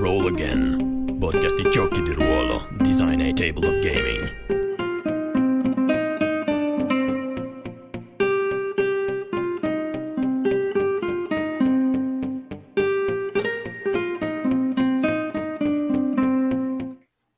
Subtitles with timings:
[0.00, 4.30] Roll Again, podcast di giochi di ruolo, design e tabletop gaming.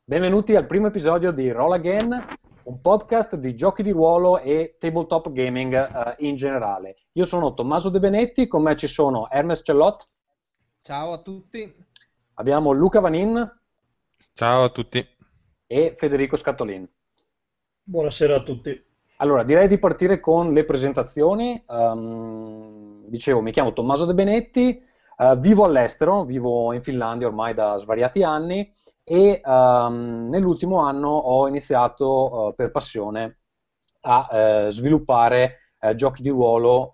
[0.04, 2.26] Benvenuti al primo episodio di Roll Again,
[2.62, 6.94] un podcast di giochi di ruolo e tabletop gaming eh, in generale.
[7.14, 10.08] Io sono Tommaso De Benetti, con me ci sono Hermes Cellot,
[10.84, 11.72] Ciao a tutti.
[12.42, 13.60] Abbiamo Luca Vanin
[14.34, 15.06] Ciao a tutti.
[15.64, 16.88] e Federico Scattolin.
[17.84, 18.84] Buonasera a tutti.
[19.18, 21.64] Allora, direi di partire con le presentazioni.
[21.68, 24.82] Ehm, dicevo, mi chiamo Tommaso De Benetti,
[25.18, 31.46] eh, vivo all'estero, vivo in Finlandia ormai da svariati anni e ehm, nell'ultimo anno ho
[31.46, 33.38] iniziato eh, per passione
[34.00, 35.58] a eh, sviluppare
[35.96, 36.90] giochi di ruolo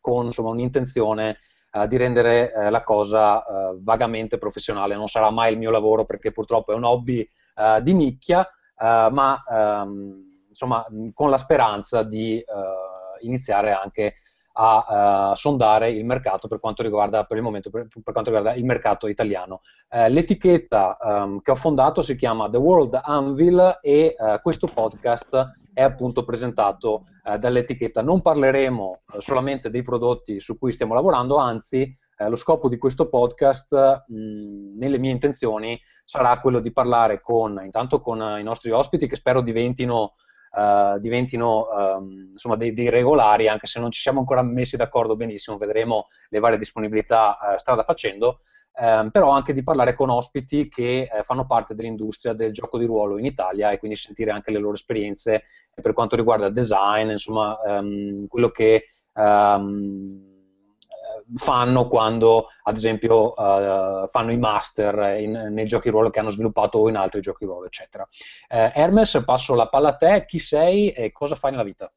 [0.00, 1.38] con insomma, un'intenzione
[1.76, 4.94] eh, di rendere eh, la cosa eh, vagamente professionale.
[4.94, 9.42] Non sarà mai il mio lavoro perché purtroppo è un hobby eh, di nicchia, ma
[9.48, 12.44] ehm, insomma con la speranza di
[13.20, 14.16] iniziare anche
[14.52, 18.66] a sondare il mercato per quanto riguarda per il momento per, per quanto riguarda il
[18.66, 19.62] mercato italiano.
[19.88, 26.24] L'etichetta ehm, che ho fondato si chiama The World Anvil e questo podcast è appunto
[26.24, 28.00] presentato eh, dall'etichetta.
[28.00, 32.78] Non parleremo eh, solamente dei prodotti su cui stiamo lavorando, anzi eh, lo scopo di
[32.78, 38.42] questo podcast, mh, nelle mie intenzioni, sarà quello di parlare con, intanto con eh, i
[38.42, 40.14] nostri ospiti che spero diventino,
[40.56, 45.14] eh, diventino ehm, insomma, dei, dei regolari, anche se non ci siamo ancora messi d'accordo
[45.14, 48.40] benissimo, vedremo le varie disponibilità eh, strada facendo,
[48.78, 52.84] ehm, però anche di parlare con ospiti che eh, fanno parte dell'industria del gioco di
[52.86, 55.44] ruolo in Italia e quindi sentire anche le loro esperienze
[55.80, 60.34] per quanto riguarda il design, insomma, ehm, quello che ehm,
[60.88, 66.28] eh, fanno quando, ad esempio, eh, fanno i master in- nei giochi ruolo che hanno
[66.30, 68.06] sviluppato o in altri giochi ruolo, eccetera.
[68.48, 70.24] Eh, Hermes, passo la palla a te.
[70.26, 71.92] Chi sei e cosa fai nella vita?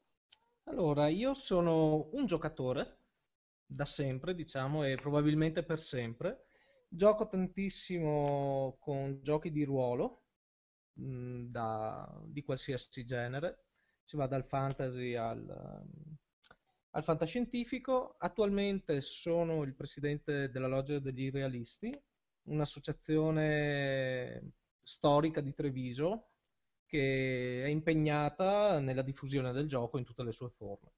[0.70, 3.00] Allora, io sono un giocatore
[3.66, 6.46] da sempre, diciamo, e probabilmente per sempre.
[6.92, 10.24] Gioco tantissimo con giochi di ruolo,
[10.94, 13.64] mh, da- di qualsiasi genere.
[14.02, 16.16] Si va dal fantasy al, ehm,
[16.90, 18.16] al fantascientifico.
[18.18, 21.96] Attualmente sono il presidente della Loggia degli Realisti,
[22.44, 24.52] un'associazione
[24.82, 26.26] storica di Treviso
[26.86, 30.90] che è impegnata nella diffusione del gioco in tutte le sue forme,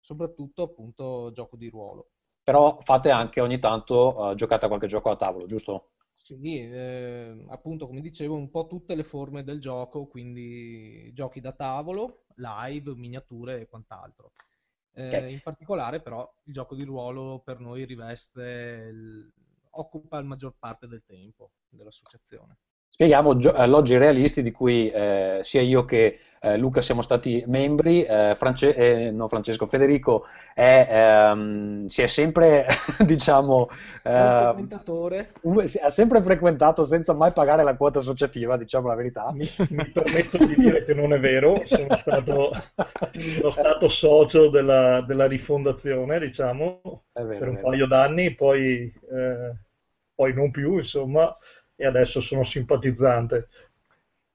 [0.00, 2.10] soprattutto appunto gioco di ruolo.
[2.50, 5.90] Però fate anche ogni tanto, eh, giocate a qualche gioco a tavolo, giusto?
[6.14, 11.52] Sì, eh, appunto come dicevo, un po' tutte le forme del gioco, quindi giochi da
[11.52, 14.32] tavolo, live, miniature e quant'altro.
[14.92, 15.32] Eh, Ok.
[15.32, 18.42] in particolare però il gioco di ruolo per noi riveste,
[18.92, 19.32] il-
[19.72, 22.58] occupa la maggior parte del tempo dell'associazione.
[22.90, 27.42] Spieghiamo gio- eh, Loggi Realisti di cui eh, sia io che eh, Luca siamo stati
[27.46, 30.24] membri, eh, France- eh, no, Francesco, Federico
[30.54, 32.66] è, ehm, si è sempre,
[33.06, 35.32] diciamo, Un eh, frequentatore.
[35.42, 39.30] un- si- ha sempre frequentato senza mai pagare la quota associativa, diciamo la verità.
[39.32, 42.50] Mi, mi permetto di dire che non è vero, sono stato,
[43.12, 46.80] sono stato socio della, della rifondazione, diciamo,
[47.14, 49.56] vero, per un paio d'anni, poi, eh,
[50.14, 51.34] poi non più, insomma,
[51.80, 53.48] e adesso sono simpatizzante.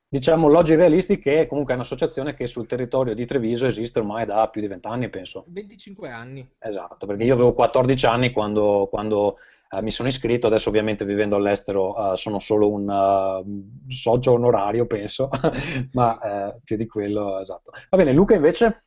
[0.07, 4.47] Diciamo Loggi Realisti che è comunque un'associazione che sul territorio di Treviso esiste ormai da
[4.49, 5.45] più di vent'anni, penso.
[5.49, 6.47] 25 anni.
[6.57, 9.37] Esatto, perché io avevo 14 anni quando, quando,
[9.69, 14.87] eh, mi sono iscritto, adesso ovviamente vivendo all'estero eh, sono solo un eh, socio onorario,
[14.87, 15.29] penso,
[15.93, 16.19] ma
[16.49, 17.71] eh, più di quello, esatto.
[17.89, 18.85] Va bene, Luca invece?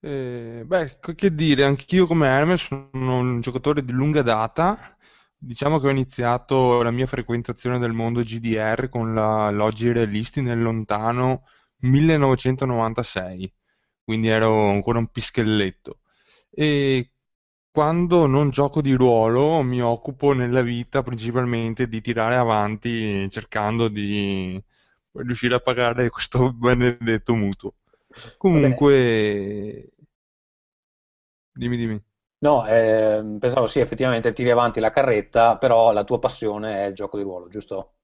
[0.00, 4.94] Eh, beh, che dire, anch'io come Hermes sono un giocatore di lunga data.
[5.46, 10.62] Diciamo che ho iniziato la mia frequentazione del mondo GDR con la Loggi Realisti nel
[10.62, 11.44] lontano
[11.80, 13.52] 1996,
[14.02, 16.00] quindi ero ancora un pischelletto.
[16.50, 17.10] E
[17.70, 24.62] quando non gioco di ruolo mi occupo nella vita principalmente di tirare avanti cercando di
[25.12, 27.74] riuscire a pagare questo benedetto mutuo.
[28.38, 29.92] Comunque,
[31.56, 32.04] dimmi, dimmi.
[32.44, 36.94] No, ehm, pensavo sì, effettivamente tiri avanti la carretta, però la tua passione è il
[36.94, 37.94] gioco di ruolo, giusto?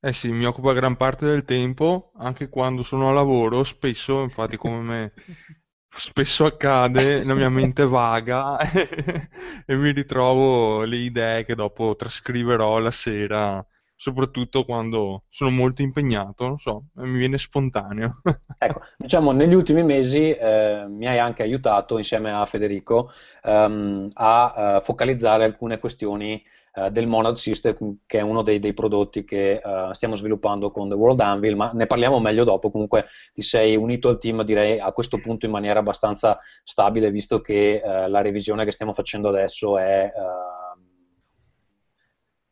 [0.00, 4.56] Eh sì, mi occupa gran parte del tempo, anche quando sono a lavoro, spesso, infatti
[4.56, 5.12] come me
[5.96, 8.58] spesso accade, la mia mente vaga
[9.66, 13.64] e mi ritrovo le idee che dopo trascriverò la sera,
[13.98, 18.20] soprattutto quando sono molto impegnato, non so, mi viene spontaneo.
[18.60, 23.10] Ecco, diciamo, negli ultimi mesi eh, mi hai anche aiutato insieme a Federico
[23.44, 26.42] ehm, a eh, focalizzare alcune questioni
[26.74, 30.88] uh, del Monad System, che è uno dei, dei prodotti che uh, stiamo sviluppando con
[30.88, 32.70] The World Anvil, ma ne parliamo meglio dopo.
[32.70, 37.40] Comunque ti sei unito al team, direi, a questo punto in maniera abbastanza stabile, visto
[37.40, 40.10] che uh, la revisione che stiamo facendo adesso è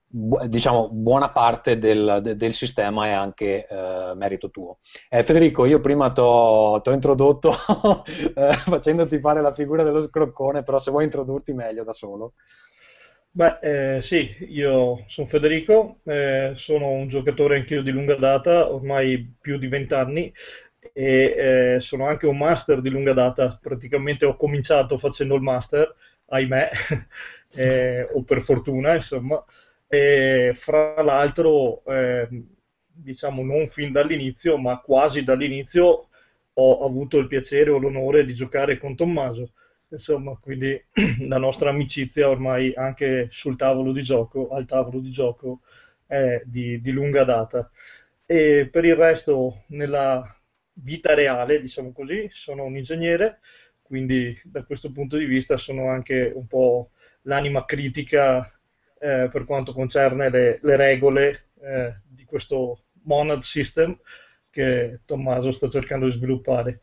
[0.09, 4.79] diciamo, buona parte del, del, sistema è anche eh, merito tuo.
[5.09, 7.51] Eh, Federico, io prima ti ho introdotto
[8.35, 12.35] eh, facendoti fare la figura dello scroccone, però se vuoi introdurti meglio da solo.
[13.31, 13.59] Beh,
[13.97, 19.59] eh, sì, io sono Federico, eh, sono un giocatore anch'io di lunga data, ormai più
[19.59, 20.33] di vent'anni,
[20.95, 25.95] e eh, sono anche un master di lunga data, praticamente ho cominciato facendo il master,
[26.29, 26.71] ahimè,
[28.15, 29.45] o per fortuna, insomma,
[29.89, 32.29] e fra l'altro, eh,
[32.87, 36.09] diciamo non fin dall'inizio, ma quasi dall'inizio,
[36.59, 39.53] ho avuto il piacere o l'onore di giocare con Tommaso.
[39.89, 40.81] Insomma, quindi
[41.29, 45.61] la nostra amicizia ormai anche sul tavolo di gioco, al tavolo di gioco,
[46.07, 47.71] è di, di lunga data.
[48.27, 50.35] E per il resto, nella
[50.75, 53.41] vita reale, diciamo così, sono un ingegnere,
[53.83, 56.91] quindi da questo punto di vista sono anche un po'
[57.23, 58.51] l'anima critica
[58.99, 63.97] eh, per quanto concerne le, le regole eh, di questo monad system
[64.51, 66.81] che Tommaso sta cercando di sviluppare.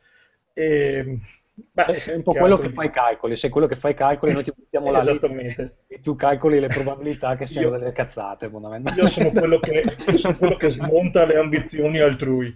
[0.54, 1.20] E,
[1.54, 4.32] beh, sei, un po' quello che fa i calcoli, sei quello che fa i calcoli,
[4.32, 5.78] noi ti mettiamo là Esattamente.
[5.88, 9.02] e tu calcoli le probabilità che siano io, delle cazzate, fondamentalmente.
[9.02, 9.84] Io sono quello, che,
[10.18, 12.56] sono quello che smonta le ambizioni altrui.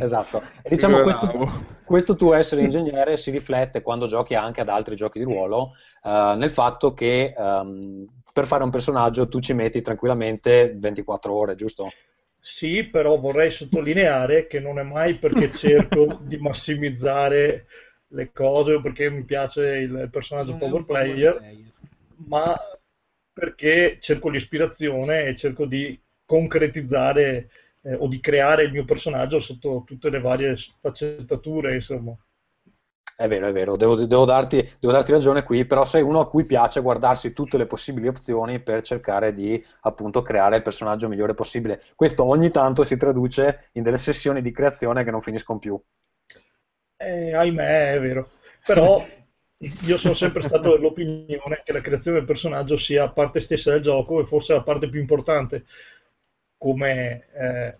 [0.00, 0.42] esatto.
[0.62, 1.50] E diciamo questo,
[1.84, 5.72] questo, tuo essere ingegnere si riflette quando giochi anche ad altri giochi di ruolo,
[6.02, 11.54] uh, nel fatto che um, per fare un personaggio tu ci metti tranquillamente 24 ore,
[11.54, 11.90] giusto?
[12.38, 17.66] Sì, però vorrei sottolineare che non è mai perché cerco di massimizzare
[18.08, 21.72] le cose o perché mi piace il personaggio power player, player,
[22.28, 22.58] ma
[23.32, 27.50] perché cerco l'ispirazione e cerco di concretizzare
[27.82, 32.16] eh, o di creare il mio personaggio sotto tutte le varie sfaccettature, insomma.
[33.20, 36.26] È vero, è vero, devo, devo, darti, devo, darti, ragione qui, però sei uno a
[36.26, 41.34] cui piace guardarsi tutte le possibili opzioni per cercare di appunto creare il personaggio migliore
[41.34, 41.82] possibile.
[41.94, 45.78] Questo ogni tanto si traduce in delle sessioni di creazione che non finiscono più.
[46.96, 48.30] Eh, ahimè, è vero.
[48.64, 49.04] Però
[49.58, 54.18] io sono sempre stato dell'opinione che la creazione del personaggio sia parte stessa del gioco
[54.22, 55.66] e forse la parte più importante,
[56.56, 57.76] come, eh,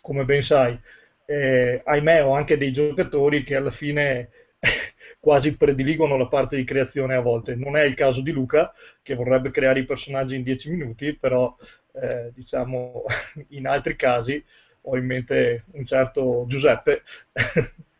[0.00, 0.80] come ben sai.
[1.26, 4.30] Eh, ahimè, ho anche dei giocatori che alla fine
[5.18, 7.54] quasi prediligono la parte di creazione a volte.
[7.54, 8.72] Non è il caso di Luca,
[9.02, 11.56] che vorrebbe creare i personaggi in 10 minuti, però
[11.92, 13.04] eh, diciamo
[13.48, 14.42] in altri casi
[14.82, 17.02] ho in mente un certo Giuseppe.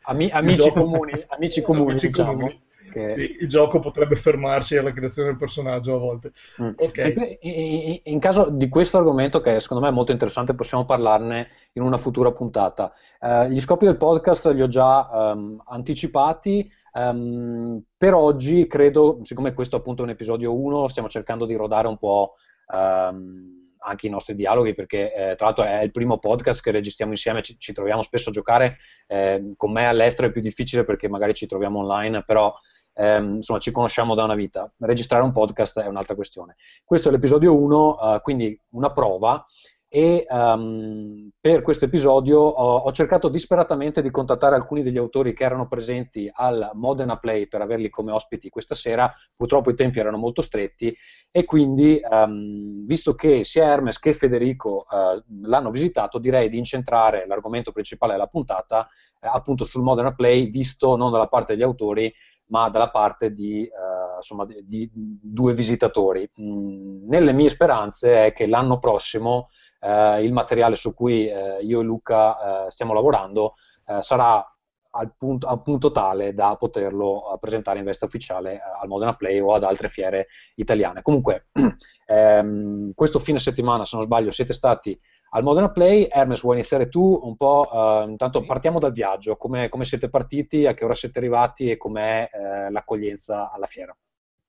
[0.03, 2.33] Ami- amici, comuni, amici comuni, amici diciamo.
[2.33, 2.61] comuni.
[2.91, 3.15] Che...
[3.15, 6.33] Sì, il gioco potrebbe fermarsi alla creazione del personaggio a volte.
[6.61, 6.71] Mm.
[6.77, 7.39] Okay.
[7.41, 11.83] In, in, caso di questo argomento, che secondo me è molto interessante, possiamo parlarne in
[11.83, 12.93] una futura puntata.
[13.21, 16.71] Uh, gli scopi del podcast li ho già um, anticipati.
[16.93, 21.87] Um, per oggi credo, siccome questo appunto è un episodio 1, stiamo cercando di rodare
[21.87, 22.35] un po'
[22.73, 27.13] um, anche i nostri dialoghi, perché eh, tra l'altro è il primo podcast che registriamo
[27.13, 31.09] insieme, ci, ci troviamo spesso a giocare, eh, con me all'estero è più difficile perché
[31.09, 32.55] magari ci troviamo online, però
[33.01, 34.71] ehm, insomma ci conosciamo da una vita.
[34.79, 36.57] Registrare un podcast è un'altra questione.
[36.85, 39.45] Questo è l'episodio 1, uh, quindi una prova
[39.93, 45.43] e um, per questo episodio ho, ho, cercato disperatamente di contattare alcuni degli autori che
[45.43, 50.17] erano presenti al Modena Play per averli come ospiti questa sera, purtroppo i tempi erano
[50.17, 50.97] molto stretti
[51.33, 57.27] e quindi um, visto che sia Hermes che Federico uh, l'hanno visitato direi di incentrare
[57.27, 58.89] l'argomento principale della puntata
[59.21, 62.15] uh, appunto sul Modena Play visto non dalla parte degli autori
[62.51, 66.29] ma dalla parte di, uh, insomma, di, di due visitatori.
[66.41, 69.49] Mm, nelle mie speranze è che l'anno prossimo
[69.81, 73.55] uh, il materiale su cui uh, io e Luca stiamo lavorando
[73.99, 74.45] sarà
[74.93, 79.55] al punto, al punto, tale da poterlo presentare in veste ufficiale al Modena Play o
[79.55, 81.03] ad altre fiere italiane.
[81.03, 81.49] Comunque,
[82.07, 84.99] ehm, questo fine settimana, se non sbaglio, siete stati
[85.31, 86.09] al Modena Play.
[86.11, 87.69] Hermes, vuoi iniziare tu un po'?
[87.71, 91.77] Uh, intanto partiamo dal viaggio, come, come, siete partiti, a che ora siete arrivati e
[91.77, 93.97] com'è uh, l'accoglienza alla fiera?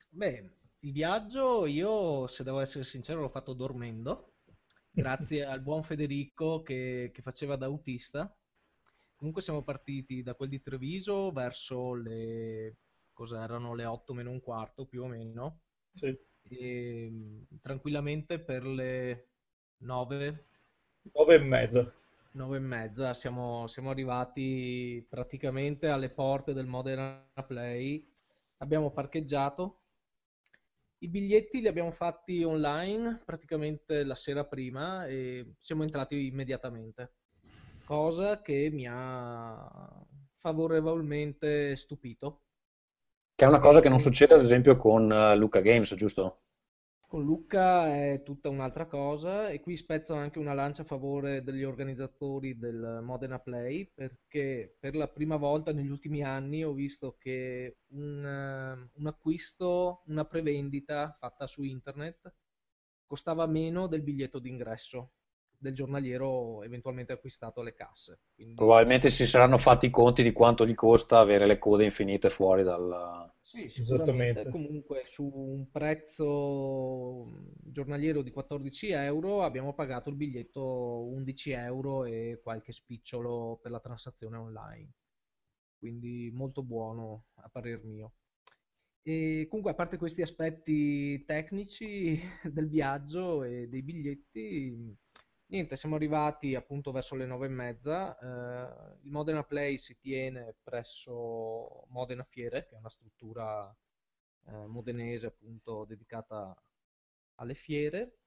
[0.09, 4.33] Beh, il viaggio io, se devo essere sincero, l'ho fatto dormendo,
[4.91, 8.33] grazie al buon Federico che, che faceva da autista.
[9.15, 12.77] Comunque siamo partiti da quel di Treviso verso le...
[13.13, 15.59] cos'erano le 8 meno un quarto più o meno.
[15.93, 16.17] Sì.
[16.43, 19.27] E, tranquillamente per le
[19.83, 20.47] 9
[21.13, 21.93] 9 e mezza.
[22.31, 28.07] 9 e mezza, siamo, siamo arrivati praticamente alle porte del Modena Play.
[28.57, 29.81] Abbiamo parcheggiato
[30.99, 37.13] I biglietti li abbiamo fatti online praticamente la sera prima e siamo entrati immediatamente,
[37.83, 40.05] cosa che mi ha
[40.37, 42.43] favorevolmente stupito.
[43.35, 46.43] Che è una cosa che non succede ad esempio con uh, Luca Games, giusto?
[47.11, 51.65] Con Lucca è tutta un'altra cosa e qui spezzo anche una lancia a favore degli
[51.65, 57.79] organizzatori del Modena Play perché per la prima volta negli ultimi anni ho visto che
[57.87, 62.33] un, un acquisto, una prevendita fatta su internet
[63.05, 65.11] costava meno del biglietto d'ingresso
[65.61, 68.21] del giornaliero eventualmente acquistato alle casse.
[68.33, 68.55] Quindi...
[68.55, 72.63] Probabilmente si saranno fatti i conti di quanto gli costa avere le code infinite fuori
[72.63, 74.49] dal, sì, sicuramente.
[74.49, 82.39] Comunque su un prezzo giornaliero di 14 euro abbiamo pagato il biglietto 11 euro e
[82.41, 84.91] qualche spicciolo per la transazione online.
[85.77, 88.13] Quindi molto buono a parer mio.
[89.03, 94.95] E comunque a parte questi aspetti tecnici del viaggio e dei biglietti,
[95.51, 98.17] niente, siamo arrivati appunto verso le nove e mezza.
[98.17, 103.73] Eh, il Modena Play si tiene presso Modena Fiere, che è una struttura
[104.47, 106.55] eh, modenese appunto dedicata
[107.35, 108.19] alle fiere.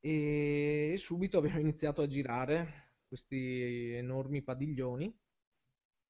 [0.00, 5.14] E, subito abbiamo iniziato a girare questi enormi padiglioni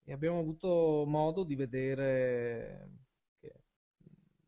[0.04, 2.90] e abbiamo avuto modo di vedere
[3.40, 3.52] che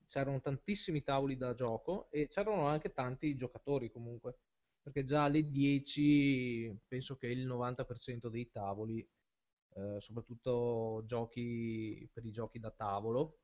[0.06, 4.38] c'erano tantissimi tavoli da gioco e c'erano anche tanti giocatori comunque
[4.84, 9.00] perché già alle 10 penso che il 90% dei tavoli,
[9.76, 13.38] eh, soprattutto giochi per i giochi da tavolo,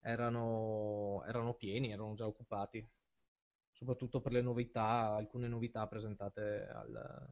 [0.00, 2.84] erano, erano pieni, erano già occupati,
[3.70, 7.28] soprattutto per le novità, alcune novità presentate al,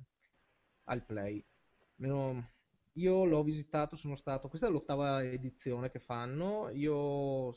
[0.85, 1.43] al Play.
[1.97, 2.51] Meno,
[2.95, 7.57] io l'ho visitato, sono stato, questa è l'ottava edizione che fanno, io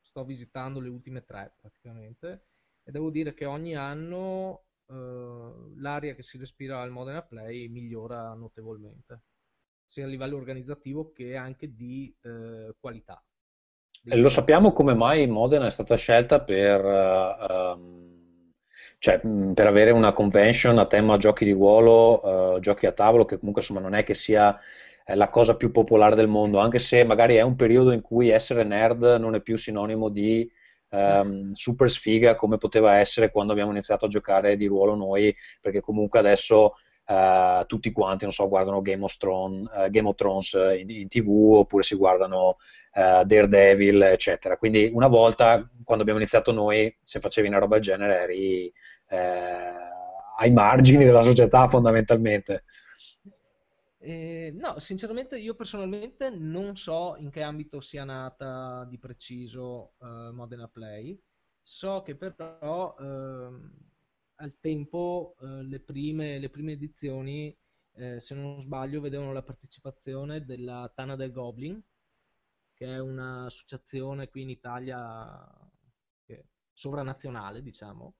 [0.00, 2.46] sto visitando le ultime tre praticamente
[2.82, 8.34] e devo dire che ogni anno uh, l'aria che si respira al Modena Play migliora
[8.34, 9.22] notevolmente,
[9.84, 13.22] sia a livello organizzativo che anche di uh, qualità.
[14.04, 18.52] Lo sappiamo come mai Modena è stata scelta per, uh, um,
[18.98, 23.62] cioè, per avere una convention a tema giochi di ruolo, giochi a tavolo, che comunque
[23.62, 24.58] insomma non è che sia
[25.14, 28.64] la cosa più popolare del mondo, anche se magari è un periodo in cui essere
[28.64, 30.50] nerd non è più sinonimo di
[30.90, 35.80] um, super sfiga come poteva essere quando abbiamo iniziato a giocare di ruolo noi, perché
[35.80, 36.74] comunque adesso
[37.06, 41.08] uh, tutti quanti, non so, guardano Game of, Thrones, uh, Game of Thrones in, in,
[41.08, 42.56] tv oppure si guardano
[42.94, 44.56] uh, Daredevil, eccetera.
[44.56, 48.72] Quindi una volta, quando abbiamo iniziato noi, se facevi una roba del genere eri
[50.38, 52.64] ai margini della società fondamentalmente.
[54.08, 60.32] Eh, no, sinceramente io personalmente non so in che ambito sia nata di preciso uh,
[60.32, 61.20] Modena Play.
[61.60, 63.70] So che però uh,
[64.36, 67.54] al tempo uh, le, prime, le, prime, edizioni,
[67.96, 71.78] eh, se non sbaglio, vedevano la partecipazione della Tana del Goblin,
[72.72, 75.46] che è un'associazione qui in Italia
[76.72, 78.14] sovranazionale, diciamo,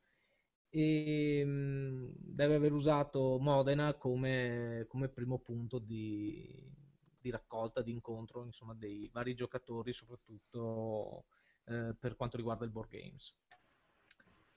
[0.71, 6.71] e mm, deve aver usato Modena come, come primo punto di,
[7.19, 11.25] di, raccolta, di incontro insomma, dei vari giocatori, soprattutto
[11.65, 13.35] eh, per quanto riguarda il board games.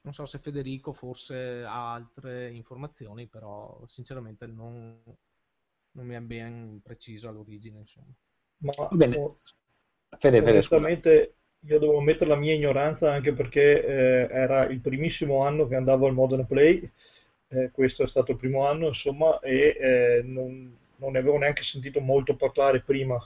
[0.02, 5.00] Non so se Federico forse ha altre informazioni, però sinceramente non,
[5.92, 7.78] non mi è ben preciso all'origine.
[7.78, 8.12] Insomma.
[8.58, 9.36] Ma bene.
[10.18, 11.34] Fede, Fede,
[11.66, 16.06] io devo ammettere la mia ignoranza anche perché eh, era il primissimo anno che andavo
[16.06, 16.90] al Modern Play,
[17.48, 21.62] eh, questo è stato il primo anno insomma, e eh, non, non, ne avevo neanche
[21.62, 23.16] sentito molto parlare prima,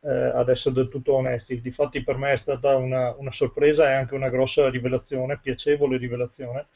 [0.00, 1.60] eh, ad essere del tutto onesti.
[1.60, 6.66] Difatti per me è stata una, una, sorpresa e anche una grossa rivelazione, piacevole rivelazione.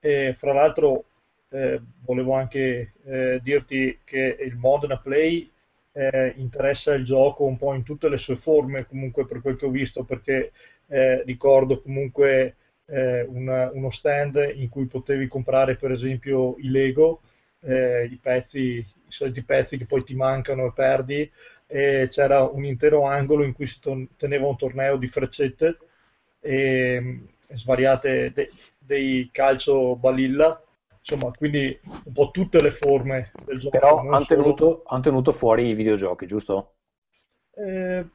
[0.00, 1.04] E fra l'altro
[1.50, 5.50] eh, volevo anche eh, dirti che il Modern Play
[5.94, 9.66] eh, interessa il gioco un po' in tutte le sue forme, comunque per quel che
[9.66, 10.52] ho visto, perché
[10.88, 17.22] eh, ricordo comunque eh, una, uno stand in cui potevi comprare per esempio i Lego,
[17.60, 21.30] eh, i pezzi, i soliti pezzi che poi ti mancano e perdi,
[21.66, 23.78] e c'era un intero angolo in cui si
[24.16, 25.78] teneva un torneo di freccette
[26.40, 30.60] e, e svariate de- dei calcio balilla
[31.06, 33.78] insomma, quindi un po' tutte le forme del gioco.
[33.78, 36.76] Però hanno tenuto, han tenuto, fuori i videogiochi, giusto?
[37.50, 38.06] Eh,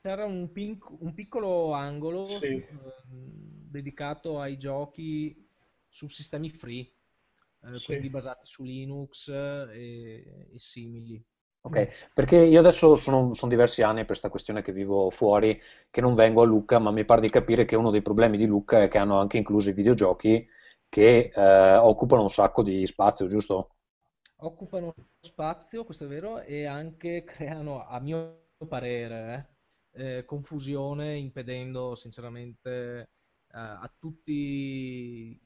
[0.00, 2.46] c'era un, pink, un, piccolo angolo sì.
[2.46, 2.66] eh,
[3.08, 5.46] dedicato ai giochi
[5.86, 7.86] su sistemi free, eh, sì.
[7.86, 11.22] quindi basati su Linux e, e simili.
[11.62, 16.00] Ok, perché io adesso sono, sono diversi anni per questa questione che vivo fuori, che
[16.00, 18.80] non vengo a Lucca, ma mi pare di capire che uno dei problemi di Lucca
[18.80, 20.48] è che hanno anche incluso i videogiochi
[20.90, 23.76] che eh, occupano un sacco di spazio, giusto?
[24.42, 29.56] Occupano spazio, questo è vero, e anche creano, a mio parere,
[29.92, 33.10] eh, eh, confusione, impedendo sinceramente
[33.52, 34.32] eh, a tutti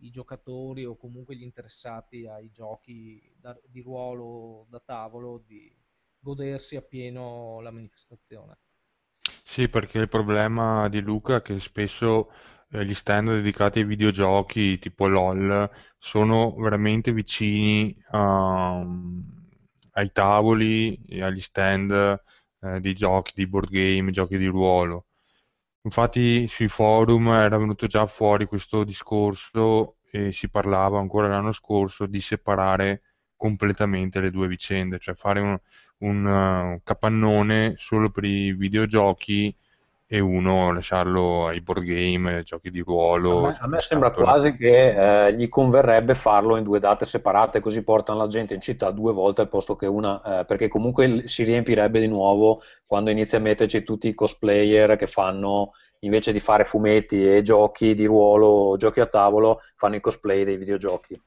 [0.00, 5.76] i giocatori o comunque gli interessati ai giochi da- di ruolo da tavolo di
[6.20, 8.58] godersi appieno la manifestazione.
[9.44, 12.30] Sì, perché il problema di Luca è che spesso
[12.74, 18.84] eh, gli stand dedicati ai videogiochi tipo LOL sono veramente vicini a-
[19.92, 21.90] ai tavoli e agli stand
[22.60, 25.06] eh, di giochi, di board game, giochi di ruolo.
[25.82, 32.06] Infatti sui forum era venuto già fuori questo discorso e si parlava ancora l'anno scorso
[32.06, 33.02] di separare
[33.36, 35.58] completamente le due vicende, cioè fare un,
[35.98, 39.54] un, uh, capannone solo per i videogiochi
[40.14, 44.12] e uno lasciarlo ai board game, ai giochi di A ruolo, me, a me sembra
[44.12, 48.60] quasi che eh, gli converrebbe farlo in due date separate, così portano la gente in
[48.60, 53.10] città due volte al posto che una, eh, perché comunque si riempirebbe di nuovo quando
[53.10, 58.04] inizia a metterci tutti i cosplayer che fanno, invece di fare fumetti e giochi di
[58.04, 61.20] ruolo, giochi a tavolo, fanno i cosplay dei videogiochi.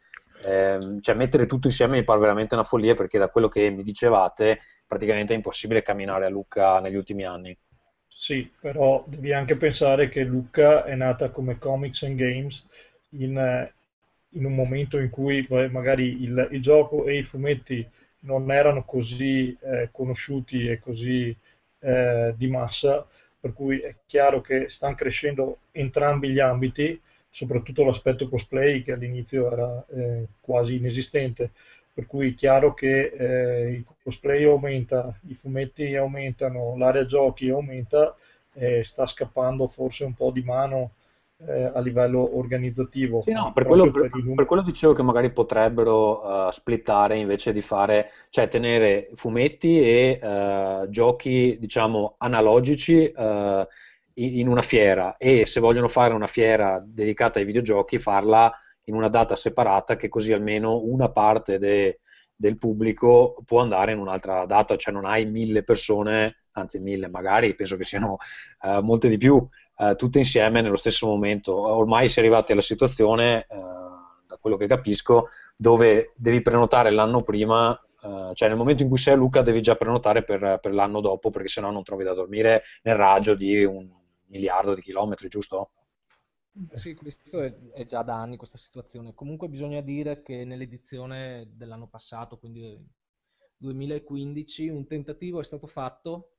[0.46, 3.84] Ehm, cioè mettere tutto insieme mi pare veramente una follia perché da quello che mi
[3.84, 7.58] dicevate praticamente è impossibile camminare a Lucca negli ultimi anni.
[8.20, 12.66] Sì, però devi anche pensare che Lucca è nata come Comics and Games
[13.10, 13.74] in, eh,
[14.30, 17.88] in un momento in cui magari il, il gioco e i fumetti
[18.22, 21.36] non erano così eh, conosciuti e così
[21.80, 23.08] eh, di massa,
[23.40, 29.52] per cui è chiaro che stanno crescendo entrambi gli ambiti, soprattutto l'aspetto cosplay che all'inizio
[29.52, 31.52] era eh, quasi inesistente,
[31.98, 38.16] per cui è chiaro che eh, il cosplay aumenta, i fumetti aumentano, l'area giochi aumenta
[38.54, 40.92] e sta scappando forse un po' di mano
[41.48, 46.50] eh, a livello organizzativo, Sì, no, per quello, per, per quello dicevo che magari potrebbero
[46.50, 53.68] eh, splittare invece di fare, cioè tenere fumetti e eh, giochi, diciamo, analogici in
[54.14, 55.18] in una fiera.
[55.18, 58.52] E se vogliono fare una fiera dedicata ai videogiochi, farla
[58.88, 62.00] in una data separata che così almeno una parte de-
[62.36, 67.56] del pubblico può andare in un'altra data, cioè non hai mille persone, anzi mille magari,
[67.56, 68.18] penso che siano
[68.62, 69.46] eh, molte di più
[69.78, 71.56] eh, tutte insieme nello stesso momento.
[71.56, 73.56] Ormai si è arrivati alla situazione, eh,
[74.28, 77.74] da quello che capisco, dove devi prenotare l'anno prima,
[78.04, 81.02] eh, cioè nel momento in cui sei a Luca devi già prenotare per, per l'anno
[81.02, 83.90] dopo, perché sennò non trovi da dormire nel raggio di un
[84.28, 85.72] miliardo di chilometri, giusto?
[86.74, 89.14] Sì, questo è, è già da anni questa situazione.
[89.14, 92.78] Comunque bisogna dire che nell'edizione dell'anno passato, quindi
[93.58, 96.32] 2015, un tentativo è stato fatto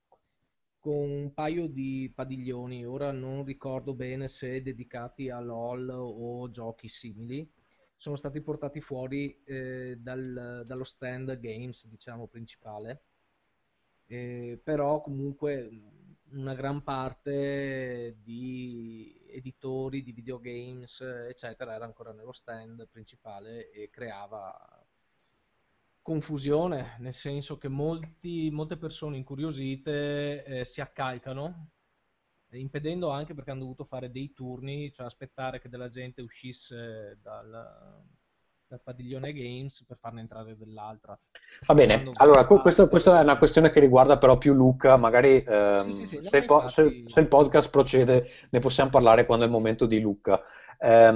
[0.79, 6.89] con un paio di padiglioni, ora non ricordo bene se dedicati a LOL o giochi
[6.89, 7.49] simili,
[7.97, 13.03] sono stati portati fuori eh, dal- dallo stand Games, diciamo, principale.
[14.07, 15.69] Eh, però comunque
[16.33, 24.87] una gran parte di editori di videogames, eccetera, era ancora nello stand principale e creava
[26.03, 31.71] confusione, nel senso che molti- molte persone incuriosite eh, si accalcano,
[32.53, 38.03] impedendo anche perché hanno dovuto fare dei turni, cioè aspettare che della gente uscisse dal,
[38.69, 41.19] dal padiglione games per farne entrare dell'altra.
[41.67, 42.63] Va bene, Quando allora que- parte...
[42.63, 46.21] questo- questa è una questione che riguarda però più Luca, magari Sì, sì, ehm, sì,
[46.21, 47.07] no, se, po- se- infatti...
[47.07, 50.41] se il podcast procede ne possiamo parlare quando è il momento di Luca.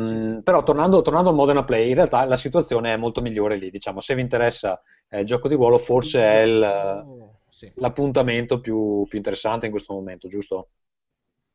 [0.00, 0.30] Sì, sì.
[0.30, 3.70] Ehm, però tornando, tornando al Modena Play, in realtà la situazione è molto migliore lì,
[3.70, 7.06] diciamo, se vi interessa eh, il gioco di ruolo forse è il-
[7.50, 7.72] sì.
[7.74, 10.70] l'appuntamento più, più interessante in questo momento, giusto?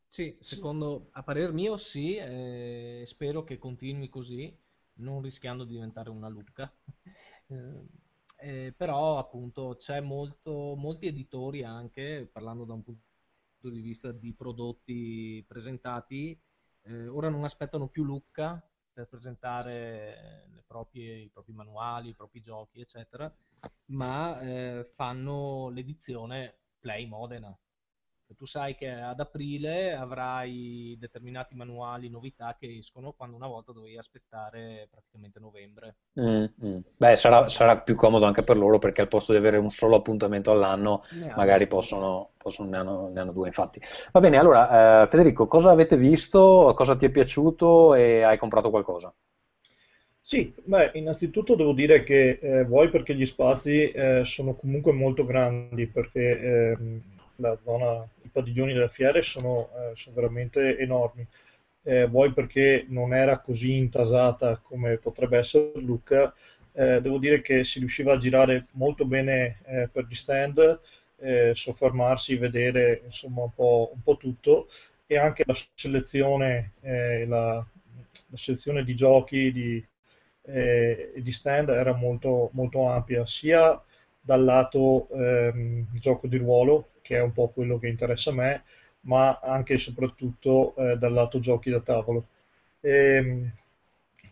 [0.09, 4.53] Sì, secondo, a parer mio sì, eh, spero che continui così,
[4.97, 6.71] non rischiando di diventare una lucca.
[7.49, 7.85] Eh,
[8.39, 14.33] eh, però appunto c'è molto, molti editori anche, parlando da un punto di vista di
[14.33, 16.37] prodotti presentati,
[16.83, 22.81] eh, ora non aspettano più Lucca per presentare proprie- i propri manuali, i propri giochi,
[22.81, 23.33] eccetera,
[23.87, 27.57] ma eh, fanno l'edizione Play Modena.
[28.35, 33.97] Tu sai che ad aprile avrai determinati manuali, novità che escono quando una volta dovevi
[33.97, 35.97] aspettare praticamente novembre.
[36.19, 36.77] Mm, mm.
[36.97, 39.95] Beh, sarà, sarà più comodo anche per loro perché al posto di avere un solo
[39.97, 43.79] appuntamento all'anno, Ne magari possono, possono- ne hanno, ne hanno due, infatti.
[44.11, 46.73] Va bene, allora, eh, Federico, cosa avete visto?
[46.75, 49.13] Cosa ti è piaciuto e hai comprato qualcosa?
[50.21, 55.25] Sì, beh, innanzitutto devo dire che eh, vuoi perché gli spazi eh, sono comunque molto
[55.25, 57.01] grandi, perché ehm,
[57.37, 61.25] la zona, i padiglioni delle fiere sono, eh, sono veramente enormi,
[61.83, 66.33] eh, vuoi perché non era così intasata come potrebbe essere Lucca,
[66.73, 70.79] eh, devo dire che si riusciva a girare molto bene eh, per gli stand,
[71.53, 74.69] soffermarsi, vedere insomma un po', un po' tutto.
[75.07, 79.83] E anche la selezione, la, la selezione di giochi, di
[80.47, 83.79] eh, di stand era molto, molto ampia, sia
[84.19, 88.63] dal lato ehm, gioco di ruolo, che è un po' quello che interessa a me,
[89.01, 92.27] ma anche e soprattutto eh, dal lato giochi da tavolo.
[92.81, 93.51] E, ehm,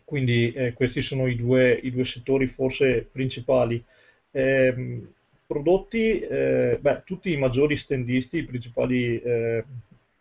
[0.04, 3.82] quindi eh, questi sono i due, i due, settori forse principali.
[4.30, 5.02] Eh,
[5.46, 9.64] prodotti, eh, beh, tutti i maggiori standisti, i principali eh,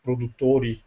[0.02, 0.82] produttori,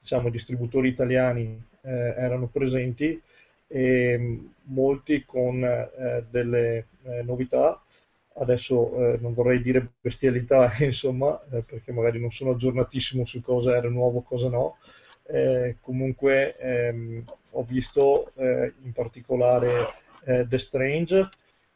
[0.00, 3.20] diciamo distributori italiani eh, erano presenti
[3.66, 6.86] e molti con eh, delle
[7.24, 7.83] novità.
[8.36, 13.76] Adesso eh, non vorrei dire bestialità, insomma, eh, perché magari non sono aggiornatissimo su cosa
[13.76, 14.76] era nuovo, cosa no.
[15.26, 21.28] Eh, comunque ehm, ho visto eh, in particolare The Strange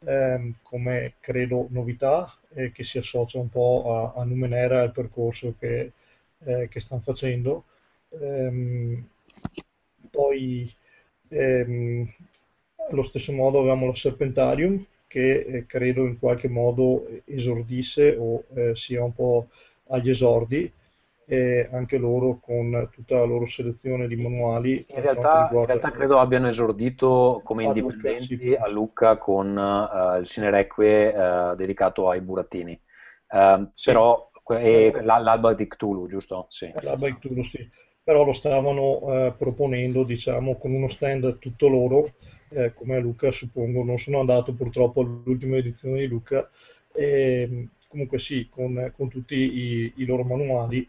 [0.07, 2.35] ehm, come credo novità
[2.73, 5.92] che si associa un po' a, a Numenera e al percorso che,
[6.68, 7.64] che stanno facendo.
[8.21, 9.07] Ehm,
[10.11, 10.75] poi
[11.31, 12.09] Ehm,
[12.90, 18.77] allo stesso modo avevamo la Serpentarium che eh, credo in qualche modo esordisse o eh,
[18.77, 19.49] sia un po'
[19.88, 20.71] agli esordi,
[21.31, 24.87] e anche loro con tutta la loro selezione di manuali.
[24.88, 28.62] In realtà, in realtà credo abbiano esordito come indipendenti a Lucca, sì.
[28.62, 32.81] a Lucca con uh, il Cinereque uh, dedicato ai burattini.
[33.29, 33.90] Uh, sì.
[33.90, 36.47] Però e l'alba di Cthulhu, giusto?
[36.49, 36.73] Sì.
[36.81, 37.71] L'alba di Cthulhu, sì
[38.09, 42.12] però lo stavano eh, proponendo diciamo, con uno stand tutto loro,
[42.50, 46.48] eh, come a Luca suppongo, non sono andato purtroppo all'ultima edizione di Luca,
[46.92, 50.88] e, comunque sì, con, con tutti i, i, loro manuali.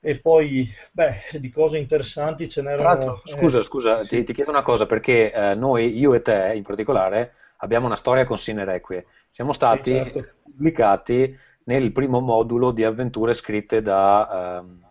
[0.00, 3.22] E poi, beh, di cose interessanti ce n'erano...
[3.24, 4.18] scusa, eh, scusa, sì.
[4.18, 7.96] ti, ti, chiedo una cosa, perché eh, noi, io e te in particolare, abbiamo una
[7.96, 9.06] storia con Sinerequie.
[9.32, 10.26] Siamo stati certo.
[10.44, 14.60] pubblicati nel primo modulo di avventure scritte da...
[14.60, 14.84] Ehm,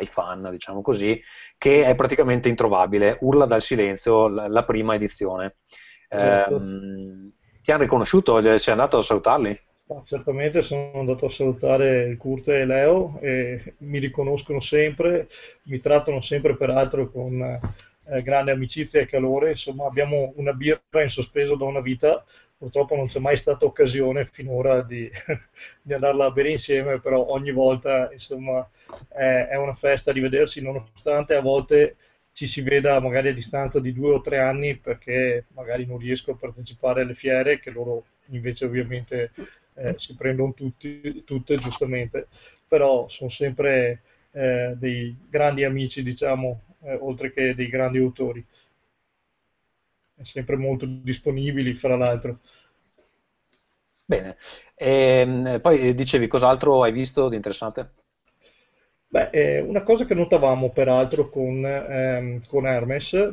[0.00, 1.20] dai fan, diciamo così,
[1.58, 5.56] che è praticamente introvabile, urla dal silenzio la, la prima edizione.
[6.08, 6.56] Certo.
[6.56, 7.30] Eh,
[7.62, 8.58] ti hanno riconosciuto?
[8.58, 9.60] Sei andato a salutarli?
[9.88, 15.28] No, certamente sono andato a salutare Kurt e Leo e mi riconoscono sempre,
[15.64, 21.10] mi trattano sempre peraltro con eh, grande amicizia e calore, insomma abbiamo una birra in
[21.10, 22.24] sospeso da una vita
[22.60, 25.10] purtroppo non c'è mai stata occasione finora di,
[25.80, 28.68] di, andarla a bere insieme, però ogni volta insomma,
[29.08, 31.96] è, è, una festa di vedersi, nonostante a volte
[32.34, 36.32] ci si veda magari a distanza di due o tre anni perché magari non riesco
[36.32, 39.32] a partecipare alle fiere, che loro invece ovviamente
[39.76, 42.28] eh, si prendono tutti, tutte giustamente,
[42.68, 48.44] però sono sempre eh, dei grandi amici, diciamo, eh, oltre che dei grandi autori
[50.24, 52.38] sempre molto disponibili, fra l'altro.
[54.04, 54.36] Bene,
[54.74, 57.92] e, ehm, poi dicevi cos'altro hai visto di interessante?
[59.06, 63.32] Beh, eh, una cosa che notavamo peraltro con, ehm, con Hermes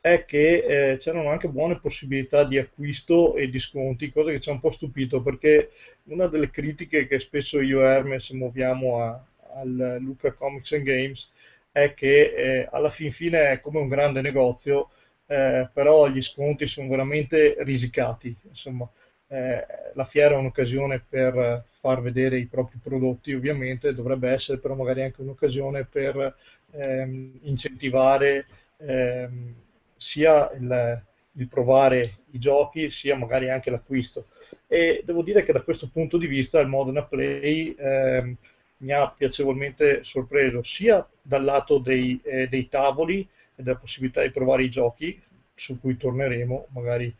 [0.00, 4.48] è che eh, c'erano anche buone possibilità di acquisto e di sconti, cosa che ci
[4.48, 5.70] ha un po' stupito perché
[6.04, 11.30] una delle critiche che spesso io e Hermes muoviamo a, al Luca Comics and Games
[11.70, 14.90] è che eh, alla fin fine è come un grande negozio
[15.32, 18.36] eh, però gli sconti sono veramente risicati.
[18.48, 18.86] Insomma,
[19.28, 19.64] eh,
[19.94, 25.02] la fiera è un'occasione per far vedere i propri prodotti, ovviamente, dovrebbe essere però magari
[25.02, 26.36] anche un'occasione per
[26.72, 29.54] ehm, incentivare ehm,
[29.96, 34.26] sia il, il, provare i giochi, sia magari anche l'acquisto.
[34.66, 38.36] E devo dire che da questo punto di vista il Modena Play ehm,
[38.78, 43.26] mi ha piacevolmente sorpreso, sia dal lato dei, eh, dei tavoli,
[43.62, 45.20] della possibilità di provare i giochi,
[45.54, 47.14] su cui torneremo magari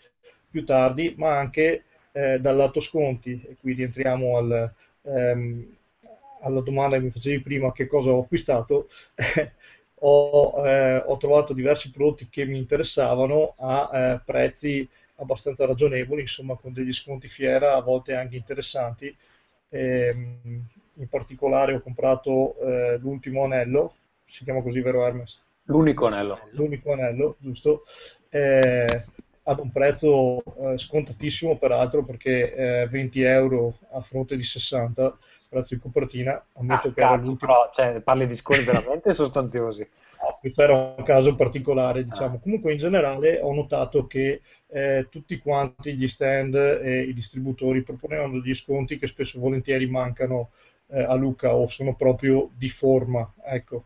[0.51, 5.77] più tardi, ma anche eh, dal lato sconti, e qui rientriamo al, ehm,
[6.43, 8.89] alla domanda che mi facevi prima, che cosa ho acquistato,
[10.05, 16.57] ho, eh, ho, trovato diversi prodotti che mi interessavano a eh, prezzi abbastanza ragionevoli, insomma
[16.57, 19.15] con degli sconti fiera a volte anche interessanti.
[19.71, 23.95] Ehm, in particolare ho comprato eh, l'ultimo anello,
[24.27, 25.41] si chiama così vero Hermes?
[25.65, 26.39] L'unico anello.
[26.53, 27.85] L'unico anello, giusto.
[28.29, 29.05] Eh,
[29.45, 35.75] ad un prezzo eh, scontatissimo peraltro perché eh, 20 euro a fronte di 60 prezzo
[35.75, 39.87] di copertina ammetto ah, che cazzo, era l'ultimo però, cioè, parli di sconti veramente sostanziosi
[40.43, 42.39] questo era un caso particolare, diciamo.
[42.41, 48.41] Comunque in generale ho notato che eh, tutti quanti gli stand e i distributori proponevano
[48.41, 50.51] degli sconti che spesso e volentieri mancano
[50.89, 53.85] eh, a Luca o sono proprio di forma, ecco.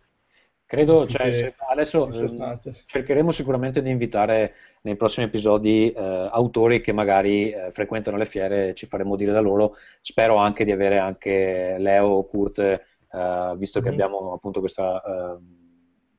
[0.69, 6.93] Credo, cioè, se, adesso eh, cercheremo sicuramente di invitare nei prossimi episodi eh, autori che
[6.93, 9.75] magari eh, frequentano le fiere, ci faremo dire da loro.
[10.01, 14.01] Spero anche di avere anche Leo o Kurt, eh, visto che mm-hmm.
[14.01, 15.56] abbiamo appunto questa ehm,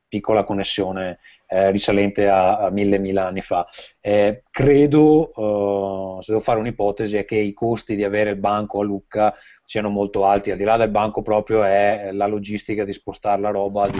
[0.08, 3.66] piccola connessione eh, risalente a, a, mille, mille anni fa.
[4.00, 8.80] Eh, credo, uh, se devo fare un'ipotesi, è che i costi di avere il banco
[8.80, 12.92] a Lucca siano molto alti, al di là del banco proprio è la logistica di
[12.92, 13.98] spostare la roba, di,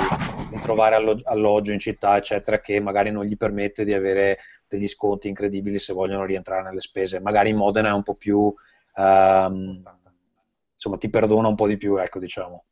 [0.51, 4.88] di trovare allo- alloggio in città, eccetera, che magari non gli permette di avere degli
[4.88, 7.21] sconti incredibili se vogliono rientrare nelle spese.
[7.21, 8.53] Magari in Modena è un po' più...
[8.94, 9.83] Um,
[10.73, 12.64] insomma, ti perdona un po' di più, ecco, diciamo.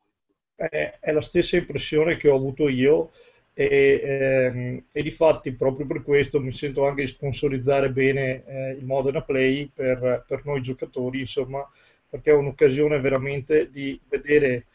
[0.54, 3.10] È, è la stessa impressione che ho avuto io
[3.58, 8.70] e, ehm, e di fatti proprio per questo mi sento anche di sponsorizzare bene eh,
[8.72, 11.66] il Modena Play per, per, noi giocatori, insomma,
[12.06, 14.66] perché è un'occasione veramente di vedere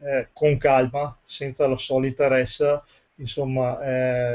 [0.00, 3.80] eh, con calma, senza la solita ressa, insomma,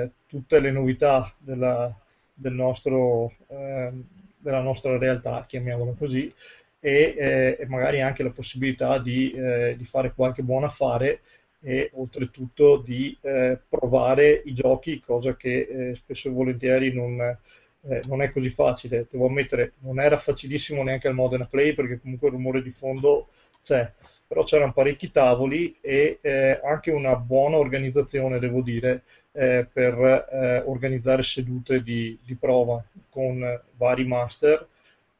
[0.03, 1.95] eh, tutte le novità della,
[2.33, 4.03] del nostro, ehm,
[4.35, 6.33] della nostra realtà, chiamiamola così,
[6.79, 11.21] e, eh, e, magari anche la possibilità di, eh, di fare qualche buon affare
[11.63, 18.01] e oltretutto di eh, provare i giochi, cosa che eh, spesso e volentieri non, eh,
[18.05, 19.07] non, è così facile.
[19.09, 23.27] Devo ammettere, non era facilissimo neanche al Modena Play perché comunque il rumore di fondo
[23.63, 23.91] c'è,
[24.27, 30.63] però c'erano parecchi tavoli e eh, anche una buona organizzazione, devo dire, eh, per eh,
[30.65, 34.67] organizzare sedute di, di prova con vari master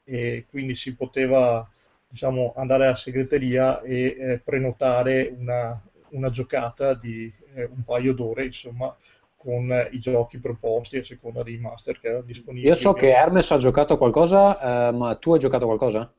[0.04, 1.66] e quindi si poteva
[2.08, 5.80] diciamo, andare alla segreteria e prenotare una,
[6.12, 8.96] una giocata di eh, un paio d'ore, insomma,
[9.36, 12.68] con eh, i giochi proposti a seconda dei master che erano disponibili.
[12.68, 16.12] Io so che Hermes ha giocato qualcosa, eh, ma tu hai giocato qualcosa?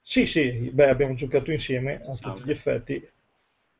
[0.00, 3.08] Sì, sì, beh, abbiamo giocato insieme a tutti gli effetti.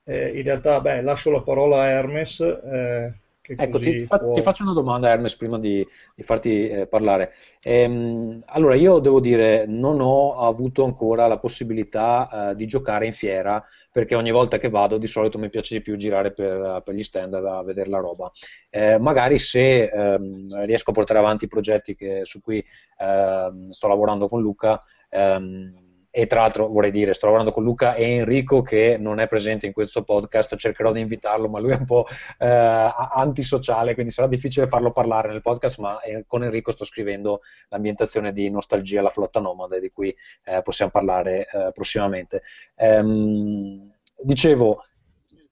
[0.04, 2.40] Eh, in realtà, beh, lascio la parola a Hermes.
[2.40, 3.12] Eh,
[3.46, 4.30] ecco, ti, può...
[4.30, 7.34] ti, faccio una domanda, Hermes, prima di, di farti eh, parlare.
[7.60, 13.12] Ehm, allora, io devo dire, non ho avuto ancora la possibilità eh, di giocare in
[13.12, 16.94] fiera perché ogni volta che vado di solito mi piace di più girare per, per
[16.94, 18.30] gli stand a vedere la roba.
[18.68, 22.64] Eh, magari se ehm, riesco a portare avanti i progetti che, su cui
[22.98, 25.83] ehm, sto lavorando con Luca, ehm,
[26.16, 29.66] e tra l'altro vorrei dire, sto lavorando con Luca e Enrico che non è presente
[29.66, 32.06] in questo podcast, cercherò di invitarlo, ma lui è un po'
[32.38, 35.98] eh, antisociale, quindi sarà difficile farlo parlare nel podcast, ma
[36.28, 41.48] con Enrico sto scrivendo l'ambientazione di Nostalgia, la flotta nomade, di cui eh, possiamo parlare
[41.50, 42.42] eh, prossimamente.
[42.76, 44.84] Ehm, dicevo,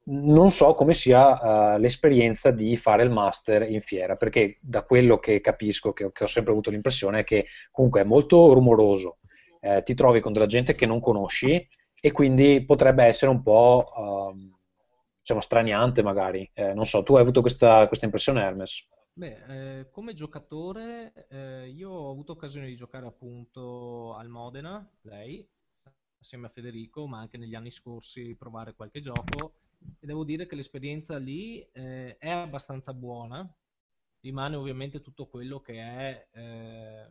[0.04, 5.18] non so come sia uh, l'esperienza di fare il master in fiera, perché da quello
[5.18, 9.18] che capisco, che, che ho sempre avuto l'impressione, è che comunque è molto rumoroso,
[9.62, 11.66] eh, ti trovi con della gente che non conosci
[12.00, 14.58] e quindi potrebbe essere un po' uh,
[15.20, 16.50] diciamo straniante magari.
[16.52, 18.88] Eh, non so, tu hai avuto questa, questa impressione Hermes?
[19.14, 25.46] Beh, eh, come giocatore eh, io ho avuto occasione di giocare appunto al Modena, lei,
[26.18, 29.54] assieme a Federico, ma anche negli anni scorsi provare qualche gioco
[30.00, 33.48] e devo dire che l'esperienza lì eh, è abbastanza buona.
[34.20, 37.08] Rimane ovviamente tutto quello che è eh,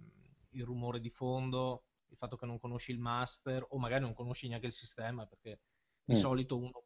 [0.49, 4.47] il rumore di fondo, il fatto che non conosci il master o magari non conosci
[4.47, 5.62] neanche il sistema, perché
[6.04, 6.17] di mm.
[6.17, 6.84] solito uno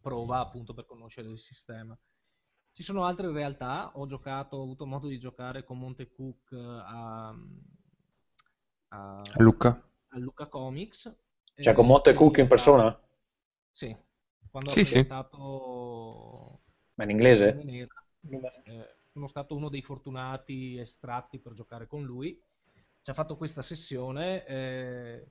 [0.00, 1.98] prova appunto per conoscere il sistema.
[2.72, 7.34] Ci sono altre realtà, ho giocato, ho avuto modo di giocare con Monte Cook a,
[8.88, 9.90] a, Luca.
[10.08, 11.14] a Luca Comics.
[11.54, 12.98] Cioè con Monte Cook in persona?
[13.70, 13.94] Sì,
[14.50, 16.60] quando sì, ho presentato...
[16.62, 16.70] Sì.
[16.94, 17.60] Ma in inglese?
[18.64, 22.40] Eh, sono stato uno dei fortunati estratti per giocare con lui
[23.02, 24.46] ci ha fatto questa sessione.
[24.46, 25.26] Eh,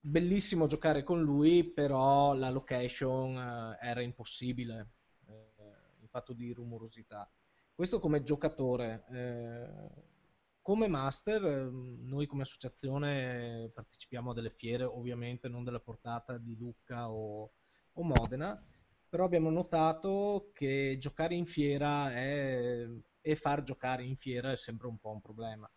[0.00, 4.90] bellissimo giocare con lui, però la location eh, era impossibile,
[5.26, 5.52] eh,
[6.00, 7.30] in fatto di rumorosità.
[7.74, 9.04] Questo come giocatore.
[9.10, 10.14] Eh,
[10.62, 16.56] come master, ehm, noi come associazione partecipiamo a delle fiere, ovviamente non della portata di
[16.56, 17.52] Lucca o,
[17.92, 18.60] o Modena,
[19.08, 22.86] però abbiamo notato che giocare in fiera è,
[23.20, 25.70] e far giocare in fiera è sempre un po' un problema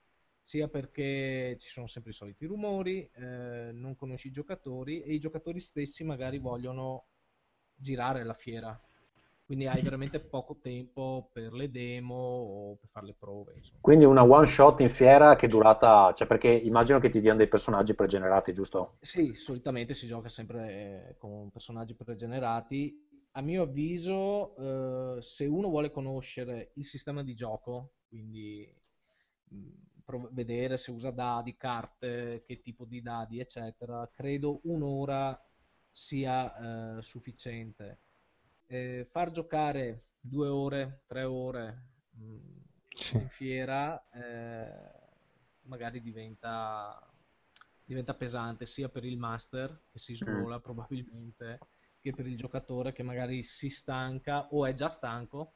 [0.49, 5.19] sia perché ci sono sempre i soliti rumori, eh, non conosci i giocatori e i
[5.19, 7.05] giocatori stessi magari vogliono
[7.75, 8.81] girare la fiera.
[9.45, 13.57] Quindi hai veramente poco tempo per le demo o per fare le prove.
[13.57, 13.77] Insomma.
[13.79, 17.37] Quindi una one shot in fiera che è durata, cioè perché immagino che ti diano
[17.37, 18.97] dei personaggi pregenerati, giusto?
[19.01, 25.69] Sì, solitamente si gioca sempre eh, con personaggi pregenerati a mio avviso, eh, se uno
[25.69, 28.67] vuole conoscere il sistema di gioco, quindi
[30.17, 35.39] mh, vedere se usa dadi, carte, che tipo di dadi, eccetera, credo un'ora
[35.89, 37.99] sia eh, sufficiente.
[38.67, 42.35] Eh, far giocare due ore, tre ore mh,
[42.95, 43.17] sì.
[43.17, 45.07] in fiera eh,
[45.63, 47.11] magari diventa,
[47.83, 50.61] diventa pesante sia per il master che si sgola mm.
[50.61, 51.59] probabilmente
[52.01, 55.53] che per il giocatore che magari si stanca o è già stanco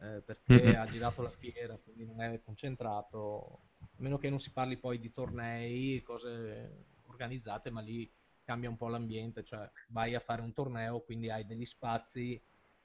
[0.00, 0.80] eh, perché mm-hmm.
[0.80, 4.98] ha girato la fiera, quindi non è concentrato, a meno che non si parli poi
[4.98, 8.10] di tornei, cose organizzate, ma lì
[8.44, 12.40] cambia un po' l'ambiente, cioè vai a fare un torneo, quindi hai degli spazi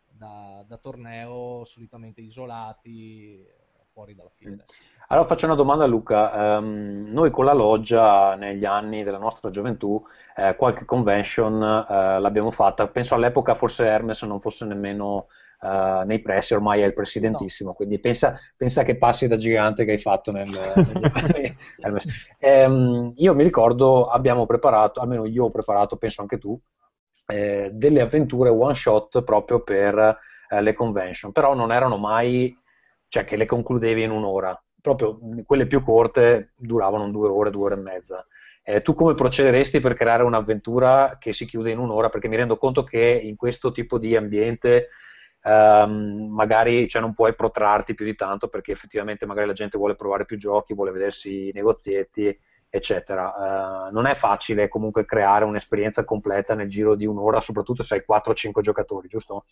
[0.09, 3.45] da, da torneo solitamente isolati
[3.91, 4.63] fuori dalla fiera.
[5.07, 9.49] Allora faccio una domanda a Luca, um, noi con la loggia negli anni della nostra
[9.49, 10.01] gioventù
[10.37, 15.27] eh, qualche convention eh, l'abbiamo fatta, penso all'epoca forse Hermes non fosse nemmeno
[15.61, 17.75] uh, nei pressi, ormai è il presidentissimo, no.
[17.75, 22.05] quindi pensa, pensa, che passi da gigante che hai fatto nel, negli Hermes.
[22.39, 26.59] Um, io mi ricordo abbiamo preparato, almeno io ho preparato, penso anche tu,
[27.27, 30.17] eh, delle avventure one shot proprio per
[30.49, 32.57] eh, le convention, però non erano mai,
[33.07, 37.75] cioè che le concludevi in un'ora proprio quelle più corte duravano due ore, due ore
[37.75, 38.25] e mezza.
[38.63, 42.09] Eh, tu come procederesti per creare un'avventura che si chiude in un'ora?
[42.09, 44.89] Perché mi rendo conto che in questo tipo di ambiente
[45.43, 49.95] ehm, magari cioè, non puoi protrarti più di tanto perché effettivamente magari la gente vuole
[49.95, 52.37] provare più giochi, vuole vedersi i negozietti,
[52.69, 53.87] eccetera.
[53.87, 58.03] Eh, non è facile comunque creare un'esperienza completa nel giro di un'ora, soprattutto se hai
[58.05, 59.45] 4-5 giocatori, giusto?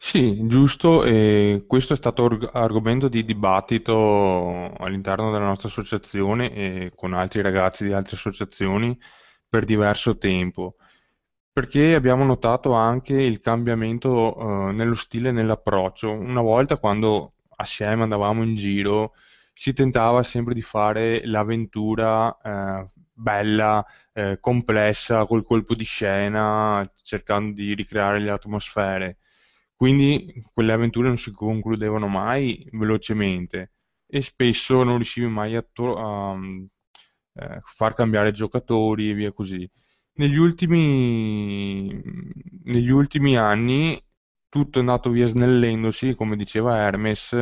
[0.00, 6.92] Sì, giusto, e questo è stato org- argomento di dibattito all'interno della nostra associazione e
[6.94, 8.96] con altri ragazzi di altre associazioni
[9.48, 10.76] per diverso tempo,
[11.58, 16.08] perché abbiamo notato anche il cambiamento eh, nello stile e nell'approccio.
[16.08, 19.14] Una volta quando assieme andavamo in giro
[19.54, 27.54] si tentava sempre di fare l'avventura eh, bella, eh, complessa, col colpo di scena, cercando
[27.54, 29.18] di ricreare le atmosfere.
[29.74, 33.72] Quindi quelle avventure non si concludevano mai velocemente
[34.06, 36.38] e spesso non riuscivi mai a, to- a
[37.34, 39.68] eh, far cambiare giocatori e via così.
[40.18, 42.02] Negli ultimi,
[42.64, 44.02] negli ultimi anni
[44.48, 47.32] tutto è andato via snellendosi, come diceva Hermes,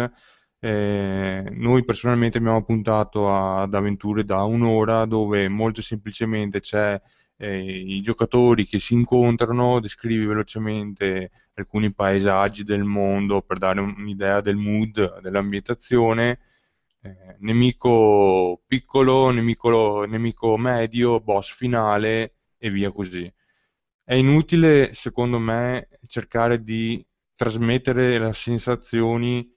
[0.58, 7.00] eh, noi personalmente abbiamo puntato ad avventure da un'ora dove molto semplicemente c'è
[7.38, 14.42] eh, i giocatori che si incontrano, descrivi velocemente alcuni paesaggi del mondo per dare un'idea
[14.42, 16.40] del mood, dell'ambientazione,
[17.00, 22.35] eh, nemico piccolo, nemico, nemico medio, boss finale
[22.66, 23.32] e via così.
[24.04, 29.52] È inutile, secondo me, cercare di trasmettere le sensazioni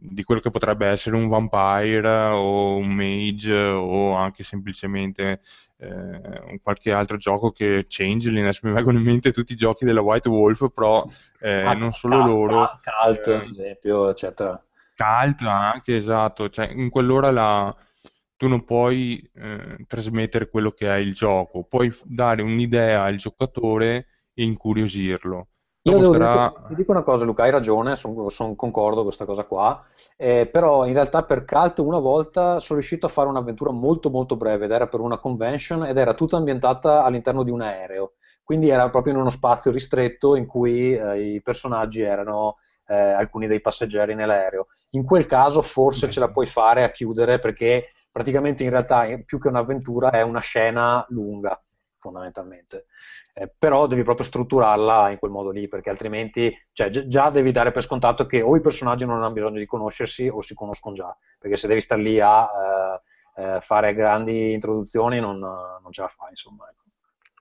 [0.00, 5.40] di quello che potrebbe essere un vampire o un mage o anche semplicemente
[5.78, 10.00] eh, qualche altro gioco che Changeling, adesso mi vengono in mente tutti i giochi della
[10.00, 11.04] White Wolf, però
[11.40, 12.80] eh, ah, non solo Cult, loro.
[12.82, 14.62] Cult, eh, ad esempio, eccetera.
[14.96, 17.76] Cult anche, esatto, cioè in quell'ora la,
[18.38, 24.06] tu non puoi eh, trasmettere quello che è il gioco, puoi dare un'idea al giocatore
[24.32, 25.48] e incuriosirlo.
[25.82, 26.54] Io devo sarà...
[26.54, 29.84] dire, ti dico una cosa, Luca, hai ragione, sono son concordo con questa cosa qua,
[30.16, 34.36] eh, però in realtà per Cult una volta sono riuscito a fare un'avventura molto molto
[34.36, 38.12] breve ed era per una convention ed era tutta ambientata all'interno di un aereo,
[38.44, 43.48] quindi era proprio in uno spazio ristretto in cui eh, i personaggi erano eh, alcuni
[43.48, 44.68] dei passeggeri nell'aereo.
[44.90, 49.38] In quel caso forse ce la puoi fare a chiudere perché praticamente in realtà più
[49.38, 51.62] che un'avventura è una scena lunga,
[51.98, 52.86] fondamentalmente
[53.38, 57.70] eh, però devi proprio strutturarla in quel modo lì, perché altrimenti cioè, già devi dare
[57.70, 61.16] per scontato che o i personaggi non hanno bisogno di conoscersi o si conoscono già,
[61.38, 62.48] perché se devi stare lì a
[63.36, 66.68] eh, eh, fare grandi introduzioni non, non, ce la fai, insomma.
[66.68, 66.82] Ecco.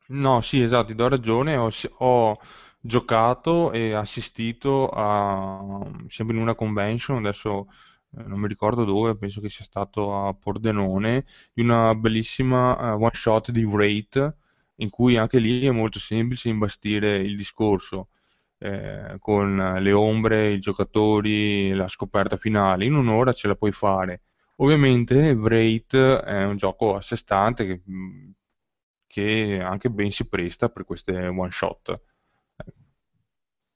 [0.10, 2.38] No, sì, esatto, ti do ragione, ho, ho
[2.80, 7.87] giocato e assistito a, sempre in una convention, adesso eh,
[8.26, 13.12] non mi ricordo dove, penso che sia stato a Pordenone, di una bellissima uh, one
[13.14, 14.36] shot di Wraith,
[14.78, 18.10] in cui anche lì è molto semplice imbastire il discorso
[18.60, 22.86] eh, con le ombre, i giocatori, la scoperta finale.
[22.86, 24.22] In un'ora ce la puoi fare.
[24.58, 27.82] Ovviamente Wraith è un gioco a sé stante che,
[29.08, 32.00] che anche ben si presta per queste one shot.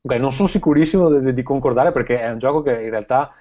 [0.03, 3.35] Okay, non sono sicurissimo di, di, concordare perché è un gioco che in realtà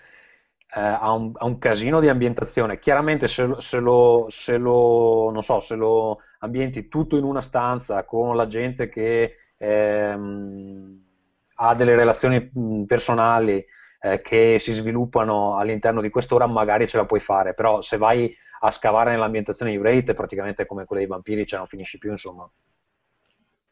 [0.74, 2.78] eh, ha, un, ha, un, casino di ambientazione.
[2.78, 8.36] Chiaramente se, se, lo, se, lo, so, se, lo, ambienti tutto in una stanza con
[8.36, 11.04] la gente che ehm,
[11.56, 12.50] ha delle relazioni
[12.86, 13.64] personali
[14.00, 18.34] eh, che si sviluppano all'interno di quest'ora, magari ce la puoi fare, però se vai
[18.60, 22.48] a scavare nell'ambientazione di Wraith, praticamente come quella dei vampiri, cioè non finisci più, insomma.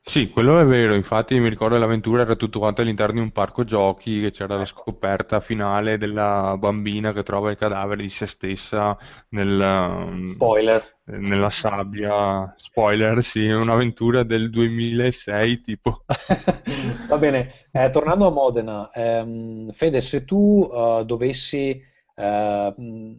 [0.08, 3.64] Sì, quello è vero, infatti mi ricordo l'avventura era tutto quanto all'interno di un parco
[3.64, 8.96] giochi, che c'era la scoperta finale della bambina che trova il cadavere di se stessa
[9.30, 10.96] nel, um, Spoiler.
[11.04, 12.54] nella sabbia.
[12.56, 16.04] Spoiler, sì, è un'avventura del 2006 tipo.
[17.06, 21.82] Va bene, eh, tornando a Modena, ehm, Fede, se tu eh, dovessi
[22.16, 23.12] mh,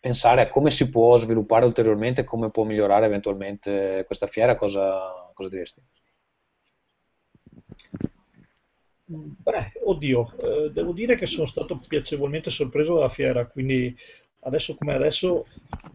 [0.00, 5.48] pensare a come si può sviluppare ulteriormente, come può migliorare eventualmente questa fiera, cosa, cosa
[5.50, 5.82] diresti?
[9.08, 10.32] Beh, oddio,
[10.66, 13.96] eh, devo dire che sono stato piacevolmente sorpreso dalla fiera, quindi
[14.40, 15.46] adesso come adesso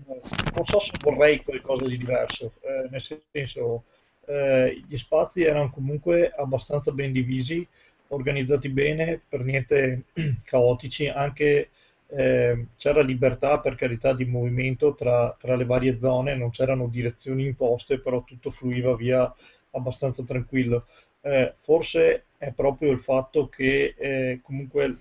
[0.07, 0.20] eh,
[0.55, 3.03] non so se vorrei qualcosa di diverso, eh, nel
[3.34, 3.84] senso
[4.28, 7.68] eh, gli spazi erano comunque abbastanza ben divisi,
[8.07, 10.05] organizzati bene, per niente
[10.45, 11.70] caotici, anche
[12.07, 17.45] eh, c'era libertà per carità di movimento tra, tra le varie zone, non c'erano direzioni
[17.45, 19.34] imposte, però tutto fluiva via
[19.72, 20.86] abbastanza tranquillo.
[21.24, 24.96] Eh, forse è proprio il fatto che eh, comunque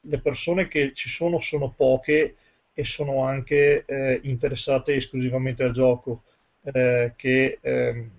[0.00, 2.36] le persone che ci sono sono poche
[2.72, 6.22] e sono anche eh, interessate esclusivamente al gioco,
[6.62, 8.10] eh, che, ehm,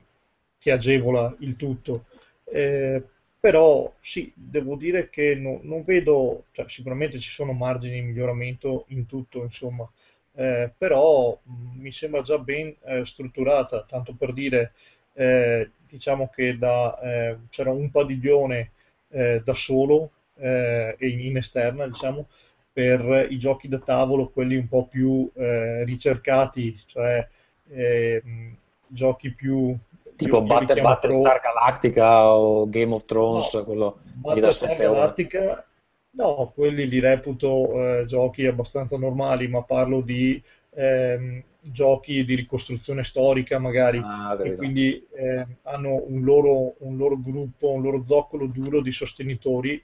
[0.59, 2.05] che agevola il tutto.
[2.45, 3.01] Eh,
[3.39, 8.85] però sì, devo dire che no- non vedo, cioè, sicuramente ci sono margini di miglioramento
[8.89, 9.89] in tutto, insomma,
[10.37, 12.75] Eh, però mh, mi sembra già ben
[13.05, 14.73] strutturata, tanto per dire,
[15.15, 18.71] eh, diciamo che da, eh, c'era un padiglione
[19.09, 22.27] eh, da solo eh, e in, esterna, diciamo,
[22.71, 27.25] per i giochi da tavolo, quelli un po' più eh, ricercati, cioè
[27.69, 28.55] eh, mh,
[28.87, 29.75] giochi più,
[30.15, 34.99] Tipo Battle, Battlestar Galactica o Game of Thrones, no, quello Battlestar 7 euro.
[34.99, 35.65] Galactica,
[36.11, 40.41] no, quelli li reputo giochi abbastanza normali, ma parlo di
[40.75, 47.19] ehm, giochi di ricostruzione storica magari, Ah, e quindi ehm, hanno un loro, un loro
[47.19, 49.81] gruppo, un loro zoccolo duro di sostenitori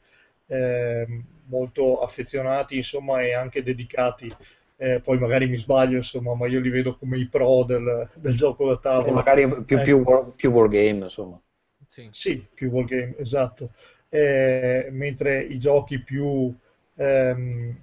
[0.47, 4.33] ehm, molto affezionati, insomma, e anche dedicati.
[4.77, 8.35] Eh, poi magari mi sbaglio, insomma, ma io li vedo come i pro del, del
[8.35, 8.77] gioco da
[9.07, 9.11] E tavolo.
[9.11, 10.09] magari più, più, Ecco.
[10.09, 11.37] war- più wargame, insomma.
[11.85, 12.09] Sì.
[12.11, 13.71] Sì, più wargame, esatto.
[14.09, 16.53] Eh, mentre i giochi più,
[16.95, 17.75] ehm,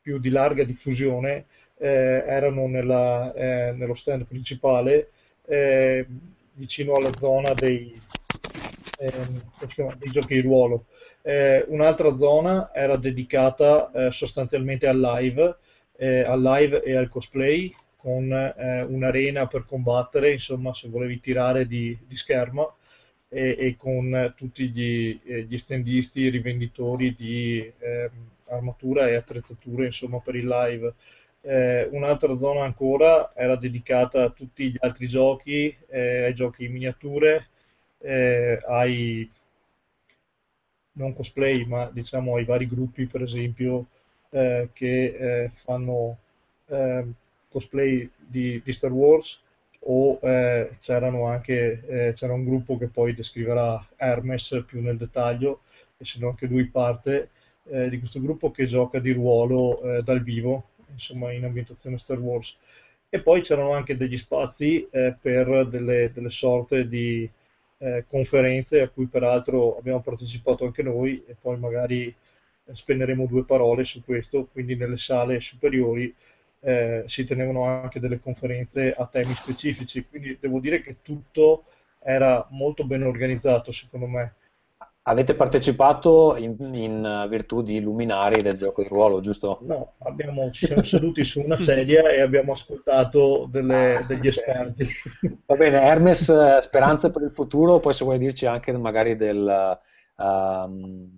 [0.00, 1.46] più di larga diffusione eh,
[1.78, 5.10] erano nella, eh, nello stand principale,
[5.46, 6.06] eh,
[6.54, 7.92] vicino alla zona dei,
[8.98, 9.42] ehm,
[9.98, 10.86] dei giochi di ruolo.
[11.22, 15.56] Eh, un'altra zona era dedicata eh, sostanzialmente al live,
[15.96, 21.66] eh, al live e al cosplay, con eh, un'arena per combattere, insomma, se volevi tirare
[21.66, 22.70] di, di scherma
[23.28, 28.10] e, e con eh, tutti gli, eh, gli stendisti rivenditori di ehm,
[28.48, 30.92] armatura e attrezzature, insomma, per il live.
[31.46, 36.72] Eh, un'altra zona ancora era dedicata a tutti gli altri giochi, eh, ai giochi in
[36.72, 37.48] miniature,
[37.98, 39.30] eh, ai
[40.92, 43.86] non cosplay, ma diciamo ai vari gruppi, per esempio,
[44.30, 45.04] eh, che
[45.44, 46.18] eh, fanno
[46.66, 47.04] eh,
[47.48, 49.40] cosplay di, di Star Wars
[49.86, 55.60] o eh, c'erano anche, c'era un gruppo che poi descriverà Hermes più nel dettaglio,
[55.98, 57.30] essendo anche lui parte
[57.64, 62.54] di questo gruppo che gioca di ruolo dal vivo, insomma in ambientazione Star Wars.
[63.08, 67.28] E poi c'erano anche degli spazi eh, per delle, delle sorte di
[67.78, 73.44] eh, conferenze a cui peraltro abbiamo partecipato anche noi e poi magari eh, spenderemo due
[73.44, 76.12] parole su questo, quindi nelle sale superiori
[76.60, 81.64] eh, si tenevano anche delle conferenze a temi specifici, quindi devo dire che tutto
[82.00, 84.34] era molto ben organizzato secondo me.
[85.06, 89.66] Avete partecipato in, in virtù di luminari del gioco di ruolo, giusto?
[89.66, 94.86] No, abbiamo, ci siamo seduti su una sedia e abbiamo ascoltato delle- Ah, degli esperti.
[95.46, 99.78] Va bene, Hermes, eh, speranze per il futuro, poi se vuoi dirci anche magari del
[100.18, 101.10] ehm,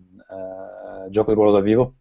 [1.06, 1.96] eh, gioco di ruolo dal vivo.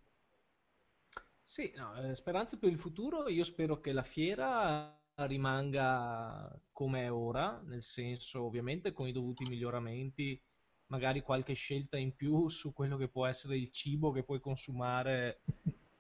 [1.41, 3.27] Sì, no, eh, speranze per il futuro.
[3.29, 9.45] Io spero che la fiera rimanga come è ora, nel senso ovviamente con i dovuti
[9.45, 10.41] miglioramenti,
[10.88, 15.41] magari qualche scelta in più su quello che può essere il cibo che puoi consumare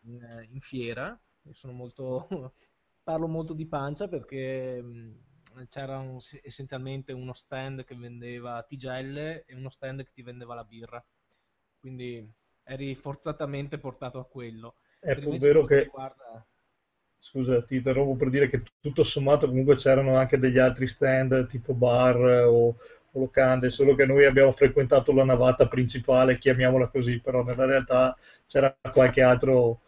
[0.01, 1.17] in, eh, in fiera.
[1.65, 2.27] Molto,
[3.03, 9.55] parlo molto di pancia perché mh, c'era un- essenzialmente uno stand che vendeva tigelle e
[9.55, 11.03] uno stand che ti vendeva la birra.
[11.79, 12.27] Quindi
[12.63, 14.75] eri forzatamente portato a quello.
[14.99, 16.45] È pur vero che riguarda...
[17.19, 21.73] Scusa, ti interrompo per dire che tutto sommato comunque c'erano anche degli altri stand tipo
[21.73, 22.15] bar
[22.47, 22.77] o,
[23.19, 28.75] locande, solo che noi abbiamo frequentato la navata principale, chiamiamola così, però nella realtà c'era
[28.91, 29.81] qualche, altro,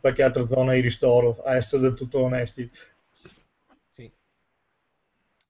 [0.00, 2.70] qualche altra zona di ristoro, a essere del tutto onesti.
[3.88, 4.10] Sì.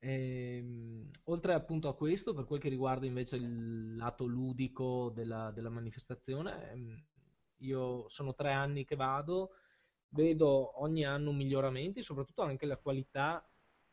[0.01, 5.51] E, ehm, oltre appunto a questo, per quel che riguarda invece il lato ludico della,
[5.53, 7.03] della manifestazione, ehm,
[7.63, 9.51] io sono tre anni che vado,
[10.11, 13.45] vedo ogni anno miglioramenti, soprattutto anche la qualità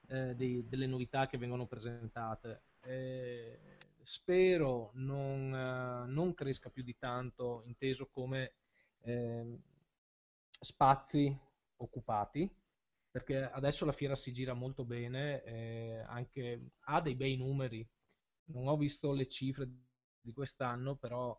[0.08, 2.62] eh, dei, delle novità che vengono presentate.
[2.86, 3.60] Eh,
[4.02, 8.54] spero non, eh, non, cresca più di tanto, inteso come
[9.02, 9.60] ehm,
[10.60, 11.36] spazi
[11.78, 12.50] occupati,
[13.10, 17.88] perché adesso la fiera si gira molto bene, eh, anche, ha dei bei numeri.
[18.48, 19.68] Non ho visto le cifre
[20.22, 21.38] di quest'anno, però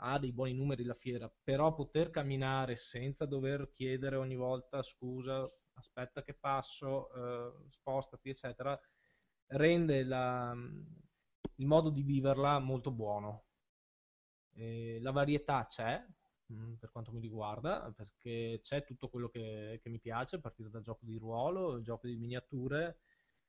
[0.00, 5.48] ha dei buoni numeri la fiera, però poter camminare senza dover chiedere ogni volta scusa,
[5.74, 8.78] aspetta che passo, eh, spostati, eccetera,
[9.48, 10.54] rende la,
[11.56, 13.44] il modo di viverla molto buono.
[14.54, 16.02] E la varietà c'è,
[16.52, 20.70] mm, per quanto mi riguarda, perché c'è tutto quello che, che, mi piace, a partire
[20.70, 23.00] dal gioco di ruolo, il gioco di miniature,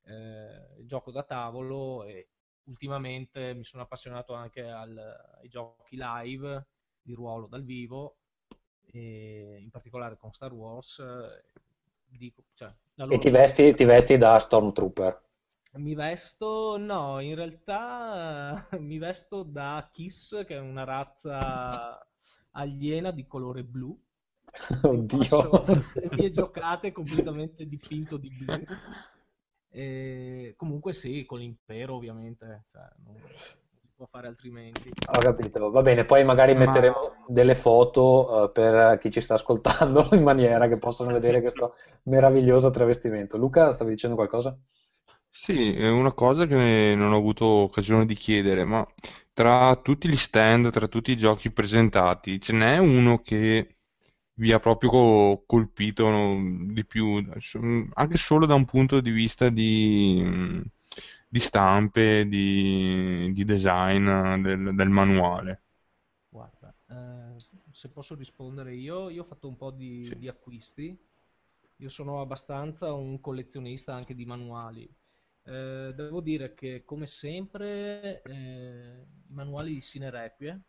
[0.03, 2.29] eh, il gioco da tavolo e
[2.65, 4.97] ultimamente mi sono appassionato anche al,
[5.41, 6.67] ai giochi live
[7.01, 8.17] di ruolo dal vivo,
[8.91, 11.01] in particolare con Star Wars.
[12.09, 12.73] Dico, cioè,
[13.09, 15.26] e ti vesti, ti vesti da Stormtrooper?
[15.73, 22.05] Mi vesto, no, in realtà mi vesto da Kiss, che è una razza
[22.51, 23.97] aliena di colore blu.
[24.83, 25.63] Oddio.
[25.93, 28.63] Le mie giocate completamente dipinto di blu.
[29.69, 34.89] E comunque sì, con l'impero ovviamente, cioè, non, si può fare altrimenti.
[34.89, 36.65] Ho capito, va bene, poi magari Ma...
[36.65, 41.75] metteremo delle foto uh, per chi ci sta ascoltando in maniera che possano vedere questo
[42.03, 43.37] meraviglioso travestimento.
[43.37, 44.57] Luca, stavi dicendo qualcosa?
[45.39, 48.85] Sì, è una cosa che non ho avuto occasione di chiedere, ma
[49.33, 53.77] tra tutti gli stand, tra tutti i giochi presentati, ce n'è uno che
[54.33, 57.23] vi ha proprio colpito di più,
[57.93, 60.21] anche solo da un punto di vista di,
[61.29, 65.61] di stampe, di, di design del, del, manuale.
[66.29, 67.35] Guarda, eh,
[67.71, 70.17] se posso rispondere io, io ho fatto un po' di, sì.
[70.17, 70.99] di acquisti,
[71.77, 74.89] io sono abbastanza un collezionista anche di manuali.
[75.47, 80.61] Eh, devo dire che come sempre eh, i manuali di Sine Requie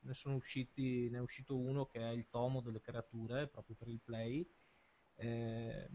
[0.00, 3.88] ne sono usciti, ne è uscito uno che è il tomo delle creature, proprio per
[3.88, 4.48] il play.
[5.16, 5.88] Eh,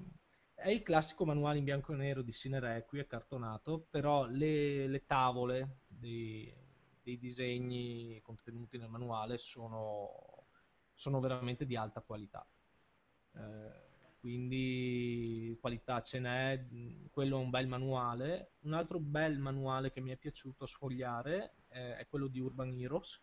[0.54, 5.06] è il classico manuale in bianco e nero di Sine Requie, cartonato, però le, le
[5.08, 6.54] tavole dei,
[7.02, 10.48] dei, disegni contenuti nel manuale sono,
[10.94, 12.48] sono veramente di alta qualità.
[13.34, 13.87] Eh,
[14.28, 16.66] quindi qualità ce n'è,
[17.12, 18.56] quello è un bel manuale.
[18.64, 23.22] Un altro bel manuale che mi è piaciuto sfogliare è, è quello di Urban Heroes,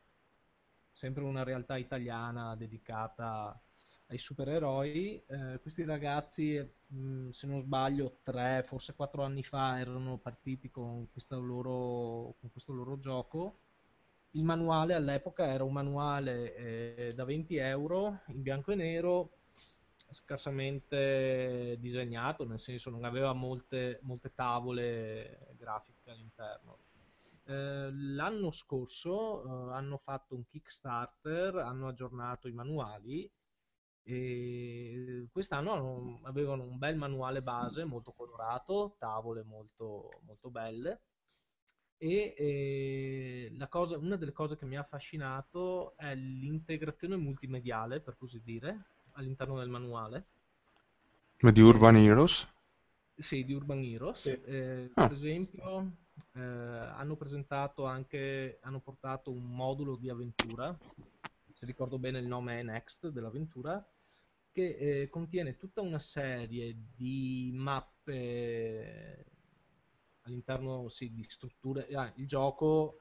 [0.90, 3.61] sempre una realtà italiana dedicata
[4.07, 5.22] ai supereroi.
[5.26, 11.07] Eh, questi ragazzi, mh, se non sbaglio, tre, forse quattro anni fa erano partiti con,
[11.28, 13.59] loro, con questo loro gioco.
[14.30, 19.32] Il manuale all'epoca era un manuale eh, da 20 euro in bianco e nero,
[20.14, 26.78] scarsamente disegnato, nel senso non aveva molte, molte tavole grafiche all'interno.
[27.46, 33.30] Eh, l'anno scorso eh, hanno fatto un Kickstarter, hanno aggiornato i manuali
[34.06, 41.00] e quest'anno avevano un bel manuale base molto colorato, tavole molto, molto belle.
[41.96, 48.42] E, e cosa, una delle cose che mi ha affascinato è l'integrazione multimediale, per così
[48.42, 50.26] dire, all'interno del manuale.
[51.40, 52.48] Ma di Urban Heroes?
[53.16, 54.20] Sì, di Urban Heroes.
[54.20, 54.30] Sì.
[54.30, 55.02] Eh, ah.
[55.06, 55.92] Per esempio,
[56.32, 60.76] eh, hanno presentato anche, hanno portato un modulo di avventura,
[61.52, 63.84] se ricordo bene il nome è Next dell'avventura,
[64.52, 69.24] che eh, contiene tutta una serie di mappe
[70.22, 71.88] all'interno sì, di strutture.
[71.94, 72.98] Ah, il gioco,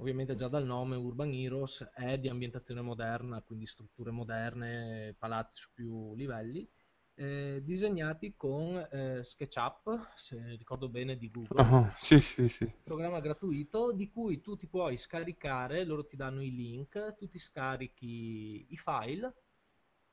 [0.00, 5.70] ovviamente già dal nome Urban Heroes, è di ambientazione moderna, quindi strutture moderne, palazzi su
[5.72, 6.68] più livelli
[7.14, 11.62] eh, disegnati con eh, SketchUp, se ricordo bene, di Google.
[11.62, 11.90] Uh-huh.
[11.98, 12.70] Sì, sì, sì.
[12.82, 17.38] Programma gratuito di cui tu ti puoi scaricare, loro ti danno i link, tu ti
[17.38, 19.34] scarichi i file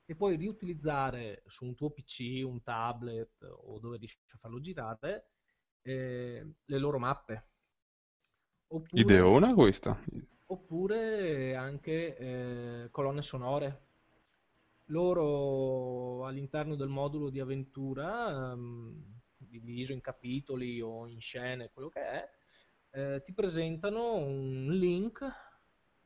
[0.06, 5.30] e puoi riutilizzare su un tuo PC, un tablet o dove riesci a farlo girare
[5.82, 7.48] eh, le loro mappe.
[8.70, 9.98] Oppure, Ideona questa.
[10.48, 13.82] Oppure anche eh, colonne sonore
[14.86, 19.04] loro all'interno del modulo di avventura, um,
[19.38, 22.30] diviso in capitoli o in scene, quello che è,
[22.92, 25.26] eh, ti presentano un link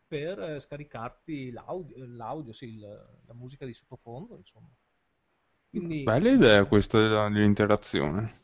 [0.07, 4.67] per eh, scaricarti l'audio, l'audio sì, il- la musica di sottofondo, insomma.
[5.69, 8.40] Quindi Bella idea questa dell'interazione.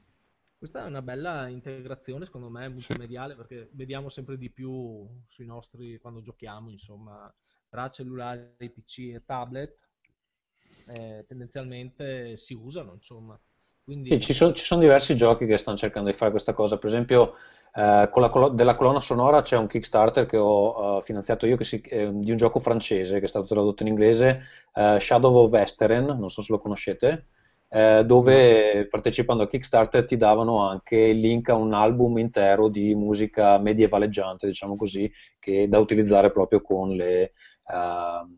[0.57, 2.95] Questa è una bella integrazione, secondo me, Sì.
[2.95, 7.33] multimediale, perché vediamo sempre di più sui nostri, quando giochiamo, insomma,
[7.69, 9.77] tra cellulari, PC e tablet,
[10.87, 13.39] eh, tendenzialmente si usano, insomma.
[13.83, 16.77] Quindi Sì, ci sono, ci sono diversi giochi che stanno cercando di fare questa cosa.
[16.77, 17.33] Per esempio,
[17.73, 21.57] eh, con la colo- della colonna sonora c'è un Kickstarter che ho eh, finanziato io
[21.57, 24.43] che si- eh, di un gioco francese che è stato tradotto in inglese,
[24.73, 27.27] eh, Shadow of Western, non so se lo conoscete,
[27.69, 32.95] eh, dove partecipando al Kickstarter ti davano anche il link a un album intero di
[32.95, 37.33] musica medievaleggiante, diciamo così, che da utilizzare proprio con le,
[37.67, 38.37] ehm,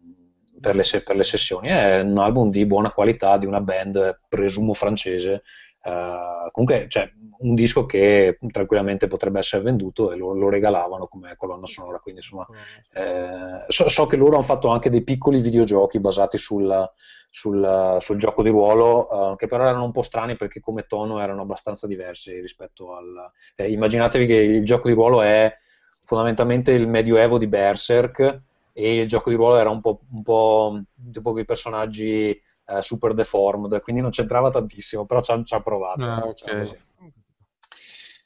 [0.59, 1.67] per le, se- per le sessioni.
[1.69, 5.43] È un album di buona qualità di una band, presumo francese.
[5.81, 7.09] Eh, comunque, cioè,
[7.41, 11.99] un disco che tranquillamente potrebbe essere venduto e lo, lo regalavano come colonna sonora.
[11.99, 12.47] Quindi, insomma,
[12.93, 16.89] eh, so, so che loro hanno fatto anche dei piccoli videogiochi basati sul,
[17.29, 21.19] sul- sul gioco di ruolo, eh, che però erano un po' strani perché come tono
[21.19, 23.31] erano abbastanza diversi rispetto al...
[23.55, 25.55] eh, immaginatevi che il gioco di ruolo è
[26.03, 28.41] fondamentalmente il medioevo di Berserk
[28.73, 32.29] e il gioco di ruolo era un po', un po' tipo quei personaggi
[32.65, 36.07] eh, super deformed, quindi non c'entrava tantissimo, però ci ha, provato.
[36.07, 36.57] Ah, diciamo ok.
[36.57, 36.77] così.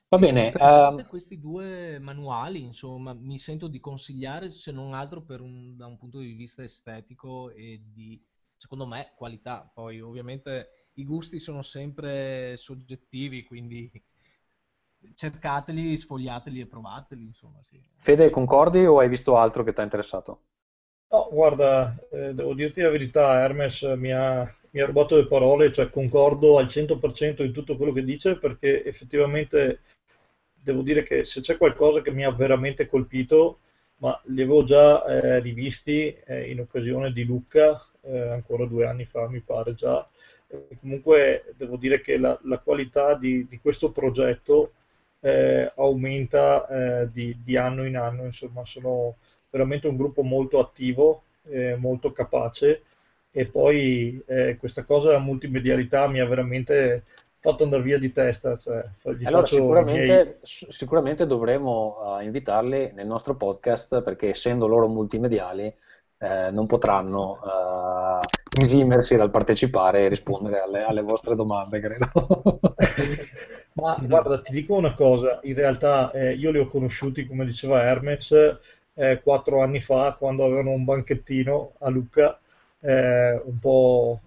[0.10, 5.42] Va bene, ehm, questi due manuali, insomma, mi sento di consigliare se non altro per
[5.42, 8.22] un- da un punto di vista estetico e di,
[8.64, 9.70] secondo me, qualità.
[9.74, 13.92] Poi ovviamente i gusti sono sempre soggettivi, quindi
[15.16, 17.82] cercateli, sfogliateli e provateli, insomma, sì.
[17.98, 20.44] Fede, concordi o hai visto altro che ti ha interessato?
[21.10, 25.74] No, guarda, eh, devo dirti la verità, Hermes mi ha, mi ha rubato le parole,
[25.74, 29.82] cioè concordo al 100% in tutto quello che dice perché effettivamente
[30.54, 33.60] devo dire che se c'è qualcosa che mi ha veramente colpito,
[33.98, 39.06] ma li avevo già eh, rivisti eh, in occasione di Lucca, eh, ancora due anni
[39.06, 40.08] fa mi pare già,
[40.48, 44.72] e comunque devo dire che la, la qualità di, di questo progetto
[45.20, 49.16] eh, aumenta eh, di, di anno in anno, insomma sono
[49.50, 52.84] veramente un gruppo molto attivo, eh, molto capace.
[53.36, 57.02] E poi eh, questa cosa multimedialità mi ha veramente
[57.40, 58.86] fatto andare via di testa, cioè
[59.24, 65.74] Allora, sicuramente, sicuramente dovremo eh, invitarli nel nostro podcast perché essendo loro multimediali
[66.24, 72.06] eh, non potranno eh, esimersi dal partecipare e rispondere alle, alle vostre domande, credo.
[73.76, 77.84] Ma guarda, ti dico una cosa, in realtà eh, io li ho conosciuti, come diceva
[77.84, 78.32] Hermes,
[78.94, 82.40] eh, quattro anni fa, quando avevano un banchettino a Lucca,
[82.80, 84.22] eh, un po',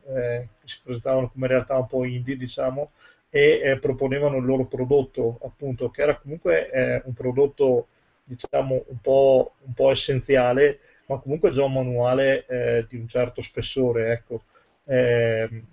[0.64, 2.90] si presentavano come realtà un po' indie, diciamo,
[3.30, 7.86] e proponevano il loro prodotto, appunto, che era comunque un prodotto,
[8.24, 13.42] diciamo, un po', un po' essenziale, ma comunque già un manuale eh, di un certo
[13.42, 14.42] spessore, ecco.
[14.84, 15.64] Ehm,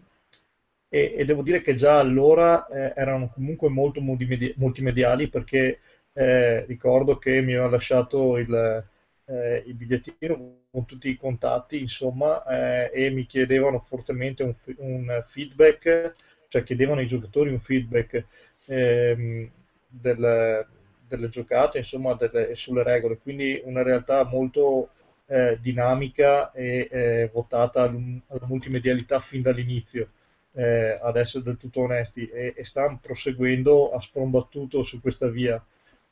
[0.89, 5.79] e, e devo dire che già allora eh, erano comunque molto multimedi- multimediali perché
[6.13, 8.83] eh, ricordo che mi aveva lasciato il,
[9.25, 15.23] eh, il bigliettino con tutti i contatti, insomma, eh, e mi chiedevano fortemente un, un
[15.27, 16.13] feedback,
[16.49, 18.25] cioè chiedevano ai giocatori un feedback
[18.67, 19.49] ehm,
[19.87, 20.65] del-
[21.07, 24.89] delle giocate, insomma, delle- sulle regole, quindi una realtà molto
[25.33, 30.09] eh, dinamica e eh, votata alla multimedialità fin dall'inizio
[30.51, 35.63] eh, ad essere del tutto onesti, e, e stanno proseguendo a sprombattuto su questa via.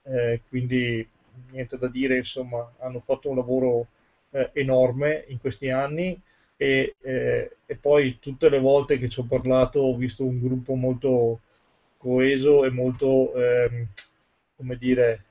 [0.03, 1.07] Eh, quindi
[1.51, 3.87] niente da dire, insomma, hanno fatto un lavoro
[4.31, 6.19] eh, enorme in questi anni
[6.57, 10.73] e, eh, e poi tutte le volte che ci ho parlato ho visto un gruppo
[10.73, 11.41] molto
[11.97, 13.87] coeso e molto, ehm,
[14.55, 15.25] come dire,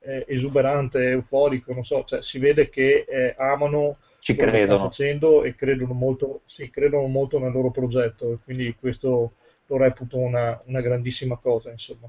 [0.00, 4.78] eh, esuberante, euforico, non so, cioè si vede che eh, amano Ci quello che stanno
[4.78, 4.78] credono.
[4.78, 9.32] facendo e credono molto, sì, credono molto nel loro progetto e quindi questo
[9.66, 12.08] lo reputo una, una grandissima cosa, insomma.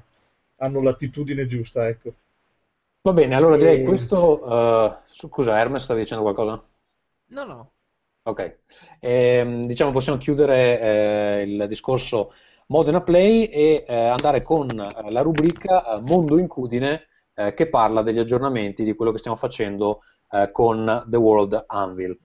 [0.58, 2.14] Hanno l'attitudine giusta, ecco.
[3.02, 4.42] Va bene, allora direi E- questo...
[4.42, 6.66] eh, scusa, Hermes, stavi dicendo qualcosa?
[7.30, 7.72] No, no,
[8.22, 8.58] Ok,
[9.00, 12.32] Ehm, diciamo possiamo chiudere eh, il discorso
[12.66, 18.02] Modena Play e eh, andare con eh, la rubrica eh, Mondo Incudine eh, che parla
[18.02, 20.00] degli aggiornamenti di quello che stiamo facendo
[20.30, 22.18] eh, con The World Anvil.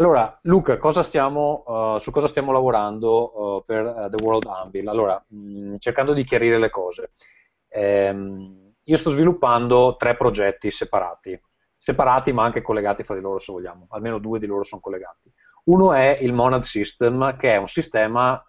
[0.00, 4.88] Allora, Luca, cosa stiamo, uh, su cosa stiamo lavorando uh, per uh, The World Anvil?
[4.88, 7.10] Allora, mh, mm, cercando di chiarire le cose.
[7.68, 11.38] Ehm, io sto sviluppando tre progetti separati,
[11.76, 15.30] separati ma anche collegati fra di loro se vogliamo, almeno due di loro sono collegati.
[15.64, 18.42] Uno è il Monad System, che è un sistema,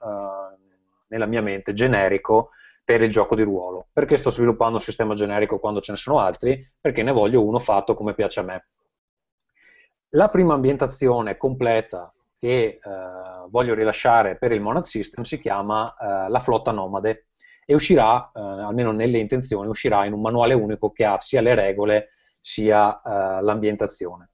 [1.07, 2.51] nella mia mente, generico
[2.85, 3.87] per il gioco di ruolo.
[3.91, 6.65] Perché sto sviluppando un sistema generico quando ce ne sono altri?
[6.79, 8.65] Perché ne voglio uno fatto come piace a me.
[10.13, 12.79] La prima ambientazione completa che eh,
[13.49, 17.27] voglio rilasciare per il Monad System si chiama eh, La flotta nomade
[17.65, 21.55] e uscirà, eh, almeno nelle intenzioni, uscirà in un manuale unico che ha sia le
[21.55, 22.09] regole
[22.41, 24.31] sia eh, l'ambientazione.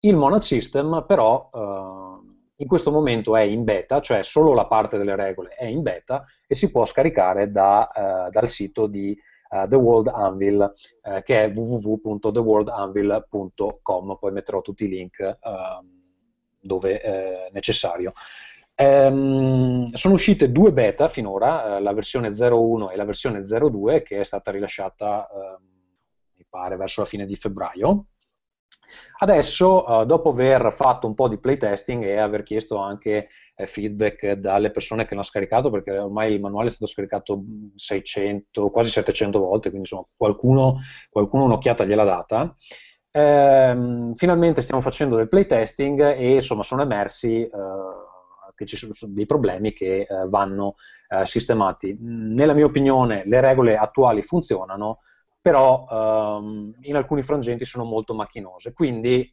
[0.00, 4.96] Il Monad System però eh, in questo momento è in beta, cioè solo la parte
[4.96, 9.14] delle regole è in beta e si può scaricare da, eh, dal sito di
[9.48, 10.72] The World Anvil,
[11.02, 15.86] uh, che è www.theworldanvil.com, poi metterò tutti i link uh,
[16.60, 18.12] dove è necessario.
[18.80, 24.24] Um, sono uscite due beta finora, la versione 01 e la versione 02, che è
[24.24, 25.64] stata rilasciata, ehm,
[26.36, 28.06] mi pare, verso la fine di febbraio.
[29.18, 34.32] Adesso, uh, dopo aver fatto un po' di playtesting e aver chiesto anche eh, feedback
[34.32, 37.42] dalle persone che l'hanno scaricato, perché ormai il manuale è stato scaricato
[37.74, 40.78] 600, quasi 700 volte, quindi insomma qualcuno,
[41.10, 42.56] qualcuno un'occhiata gliel'ha data.
[43.10, 47.50] Ehm, finalmente stiamo facendo del playtesting e insomma sono emersi eh,
[48.54, 50.74] che ci sono dei problemi che eh, vanno
[51.08, 51.96] eh, sistemati.
[52.00, 55.00] Nella mia opinione le regole attuali funzionano,
[55.48, 58.74] però ehm, in alcuni frangenti sono molto macchinose.
[58.74, 59.30] Quindi eh,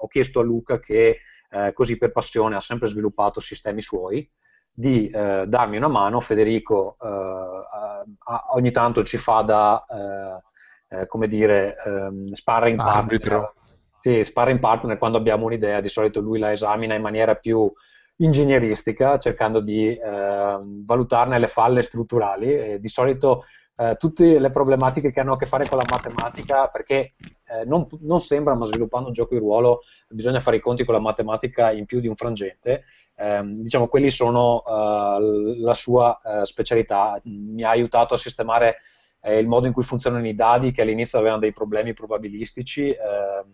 [0.00, 4.28] ho chiesto a Luca, che eh, così per passione ha sempre sviluppato sistemi suoi,
[4.72, 6.18] di eh, darmi una mano.
[6.18, 8.10] Federico eh,
[8.54, 10.42] ogni tanto ci fa da,
[10.88, 13.52] eh, come dire, ehm, sparring partner.
[14.00, 17.70] Sì, sparring partner quando abbiamo un'idea, di solito lui la esamina in maniera più
[18.16, 23.44] ingegneristica, cercando di eh, valutarne le falle strutturali e di solito
[23.80, 27.14] eh, tutte le problematiche che hanno a che fare con la matematica, perché
[27.46, 30.92] eh, non, non, sembra, ma sviluppando un gioco di ruolo bisogna fare i conti con
[30.92, 32.84] la matematica in più di un frangente.
[33.16, 37.18] Eh, diciamo, quelli sono uh, la sua uh, specialità.
[37.24, 38.80] Mi ha aiutato a sistemare
[39.22, 43.52] eh, il modo in cui funzionano i dadi, che all'inizio avevano dei problemi probabilistici, ehm,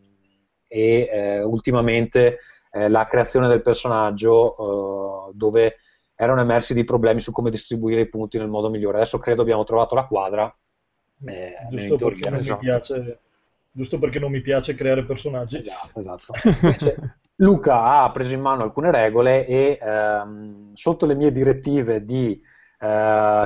[0.66, 2.38] e eh, ultimamente
[2.88, 5.76] la creazione del personaggio, dove
[6.16, 8.96] erano emersi dei problemi su come distribuire i punti nel modo migliore.
[8.96, 10.56] Adesso credo abbiamo trovato la quadra.
[11.24, 13.18] Eh, giusto, perché non mi piace,
[13.70, 15.58] giusto perché non mi piace creare personaggi.
[15.58, 16.32] Esatto, esatto.
[16.62, 22.40] Invece, Luca ha preso in mano alcune regole e ehm, sotto le mie direttive di,
[22.80, 23.44] eh,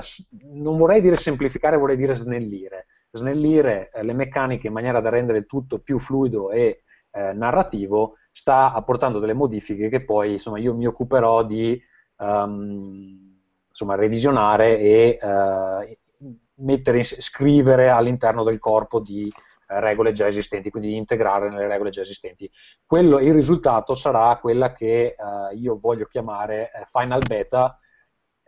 [0.52, 2.86] non vorrei dire semplificare, vorrei dire snellire.
[3.10, 8.14] Snellire eh, le meccaniche in maniera da rendere il tutto più fluido e eh, narrativo,
[8.30, 11.80] sta apportando delle modifiche che poi insomma, io mi occuperò di
[12.20, 20.70] um, insomma, revisionare e uh, mettere, scrivere all'interno del corpo di uh, regole già esistenti,
[20.70, 22.50] quindi integrare nelle regole già esistenti.
[22.84, 27.78] Quello, il risultato sarà quella che uh, io voglio chiamare Final Beta,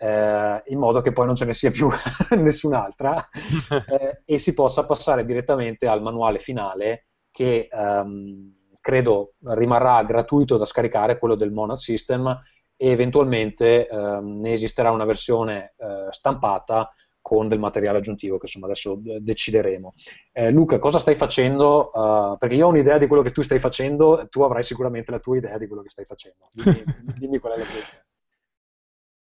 [0.02, 1.86] in modo che poi non ce ne sia più
[2.36, 3.28] nessun'altra
[4.26, 11.18] e si possa passare direttamente al manuale finale che um, credo rimarrà gratuito da scaricare,
[11.18, 12.36] quello del Monad System,
[12.82, 18.66] e eventualmente ehm, ne esisterà una versione eh, stampata con del materiale aggiuntivo che insomma
[18.66, 19.94] adesso eh, decideremo.
[20.32, 21.90] Eh, Luca, cosa stai facendo?
[21.92, 25.20] Uh, perché io ho un'idea di quello che tu stai facendo, tu avrai sicuramente la
[25.20, 26.48] tua idea di quello che stai facendo.
[26.50, 26.82] Dimmi,
[27.18, 28.04] dimmi qual è la tua idea.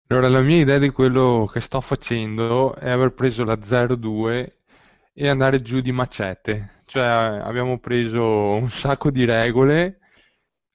[0.08, 4.56] Allora, la mia idea di quello che sto facendo è aver preso la 02
[5.14, 6.82] e andare giù di macete.
[6.84, 10.00] Cioè, abbiamo preso un sacco di regole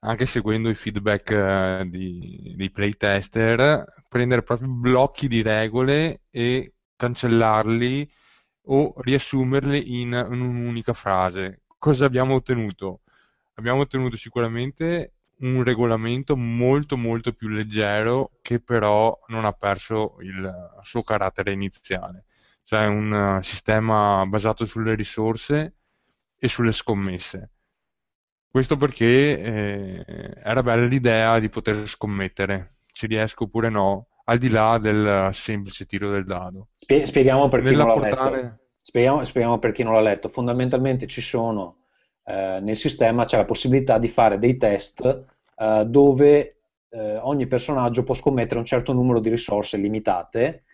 [0.03, 8.09] anche seguendo i feedback uh, di, dei playtester, prendere proprio blocchi di regole e cancellarli
[8.67, 11.61] o riassumerli in, in un'unica frase.
[11.77, 13.01] Cosa abbiamo ottenuto?
[13.55, 20.79] Abbiamo ottenuto sicuramente un regolamento molto molto più leggero che però non ha perso il
[20.83, 22.25] suo carattere iniziale.
[22.65, 25.75] Cioè un uh, sistema basato sulle risorse
[26.37, 27.51] e sulle scommesse
[28.53, 30.05] questo perché eh,
[30.43, 35.87] era bella l'idea di poter scommettere, ci riesco oppure no, al di là del semplice
[35.87, 36.67] tiro del dado.
[36.85, 38.41] Spieghiamo per chi Nella non l'ha portare...
[38.43, 38.59] letto.
[38.77, 40.27] Spieghiamo, spieghiamo, per chi non l'ha letto.
[40.27, 41.77] Fondamentalmente ci sono
[42.25, 45.25] eh, nel sistema c'è la possibilità di fare dei test
[45.57, 46.57] eh, dove
[46.89, 50.65] eh, ogni personaggio può scommettere un certo numero di risorse limitate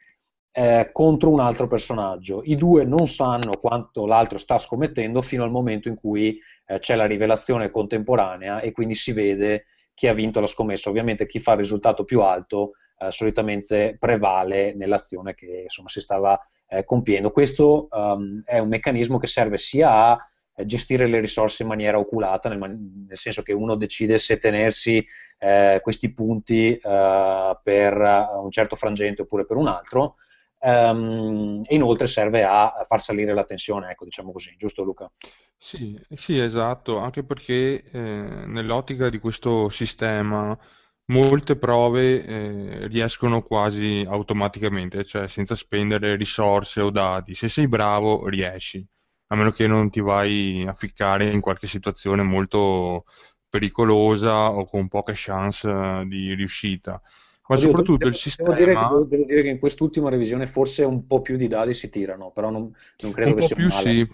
[0.51, 2.41] eh, contro un altro personaggio.
[2.43, 6.37] I due non sanno quanto l'altro sta scommettendo fino al momento in cui
[6.69, 9.65] eh, c'è la rivelazione contemporanea e quindi si vede
[9.95, 10.89] chi ha vinto la scommessa.
[10.89, 16.39] Ovviamente chi fa il risultato più alto eh, solitamente prevale nell'azione che insomma, si stava
[16.67, 17.31] eh, compiendo.
[17.31, 21.97] Questo um, è un meccanismo che serve sia a eh, gestire le risorse in maniera
[21.97, 25.03] oculata, nel, nel senso che uno decide se tenersi
[25.39, 27.95] eh, questi punti per
[28.41, 30.15] un certo frangente oppure per un altro,
[30.59, 35.09] e inoltre serve a far salire la tensione, ecco, diciamo così, giusto Luca?
[35.57, 40.57] Sì, sì, esatto, anche perché eh, nell'ottica di questo sistema
[41.05, 47.33] molte prove eh, riescono quasi automaticamente, cioè senza spendere risorse o dati.
[47.33, 48.85] Se sei bravo, riesci,
[49.27, 53.05] a meno che non ti vai a ficcare in qualche situazione molto
[53.49, 57.01] pericolosa o con poche chance di riuscita.
[57.49, 60.47] Ma Oddio, soprattutto devo, il devo dire che, sistema, devo dire che in quest'ultima revisione
[60.47, 63.47] forse un po' più di dadi si tirano, però non, non credo un che po'
[63.47, 64.03] sia un più male.
[64.03, 64.05] sì.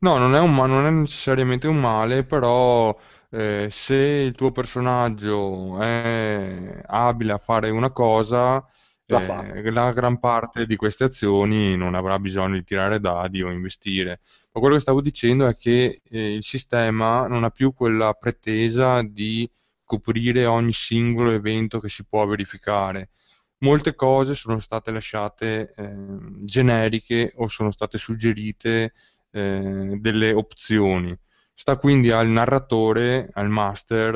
[0.00, 2.96] No, non è un non è necessariamente un male, però
[3.30, 8.64] eh, se il tuo personaggio è abile a fare una cosa,
[9.08, 13.50] La eh, la gran parte di queste azioni non avrà bisogno di tirare dadi o
[13.50, 14.20] investire.
[14.52, 19.02] Ma quello che stavo dicendo è che eh, il sistema non ha più quella pretesa
[19.02, 19.48] di
[19.84, 23.10] coprire ogni singolo evento che si può verificare.
[23.58, 28.92] Molte cose sono state lasciate ehm, generiche o sono state suggerite
[29.30, 31.16] eh, delle opzioni.
[31.54, 34.14] Sta quindi al narratore, al master,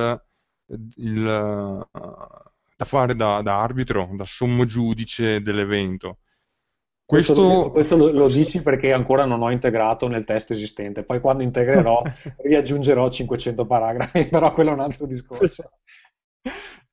[0.67, 1.99] eh, il, eh,
[2.77, 6.19] da fare da, da arbitro, da sommo giudice dell'evento.
[7.09, 11.05] Questo, lo, Questo questo lo- lo dici perché ancora non ho integrato nel testo esistente,
[11.05, 12.03] poi quando integrerò
[12.45, 15.71] riaggiungerò 500 paragrafi, però quello è un altro discorso.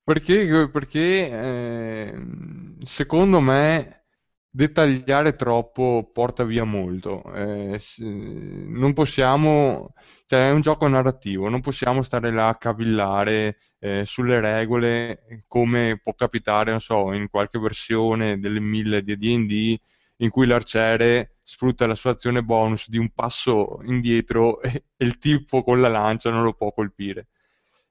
[0.03, 4.03] Perché, perché ehm, secondo me
[4.49, 7.23] dettagliare troppo porta via molto.
[7.33, 9.93] Eh, non possiamo,
[10.27, 15.99] cioè è un gioco narrativo, non possiamo stare là a cavillare eh, sulle regole come
[16.01, 19.79] può capitare, non so, in qualche versione delle mille di D&D
[20.17, 25.17] in cui l'arciere sfrutta la sua azione bonus di un passo indietro e, e il
[25.17, 27.27] tipo con la lancia non lo può colpire.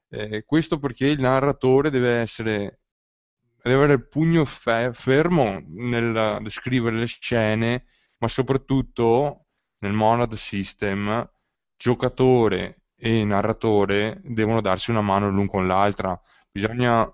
[0.09, 2.81] Eh, questo perché il narratore deve essere,
[3.63, 7.87] deve avere il pugno fe- fermo nel descrivere le scene,
[8.19, 9.47] ma soprattutto
[9.79, 11.29] nel Monad System,
[11.77, 16.19] giocatore e narratore devono darsi una mano l'un con l'altra.
[16.51, 17.13] Bisogna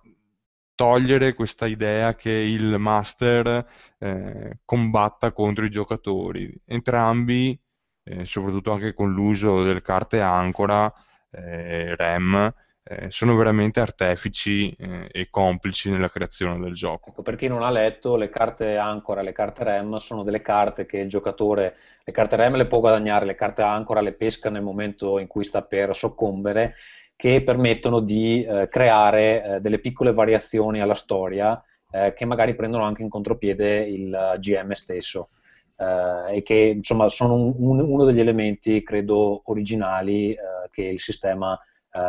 [0.80, 3.66] togliere questa idea che il master
[3.98, 6.50] eh, combatta contro i giocatori.
[6.64, 7.60] Entrambi,
[8.02, 10.90] eh, soprattutto anche con l'uso delle carte ancora,
[11.32, 17.10] eh, REM, eh, sono veramente artefici eh, e complici nella creazione del gioco.
[17.10, 20.86] Ecco, per chi non ha letto, le carte ancora, le carte REM sono delle carte
[20.86, 24.62] che il giocatore, le carte REM le può guadagnare, le carte ancora le pesca nel
[24.62, 26.74] momento in cui sta per soccombere,
[27.20, 32.84] che permettono di eh, creare eh, delle piccole variazioni alla storia eh, che magari prendono
[32.84, 35.28] anche in contropiede il GM stesso.
[35.76, 40.38] eh, e che insomma sono un- un- uno degli elementi, credo, originali eh,
[40.70, 41.58] che il sistema
[41.92, 42.00] eh,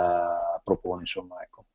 [0.63, 1.65] propone, insomma, ecco.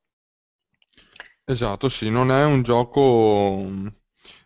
[1.45, 3.95] Esatto, sì, non è un gioco mh,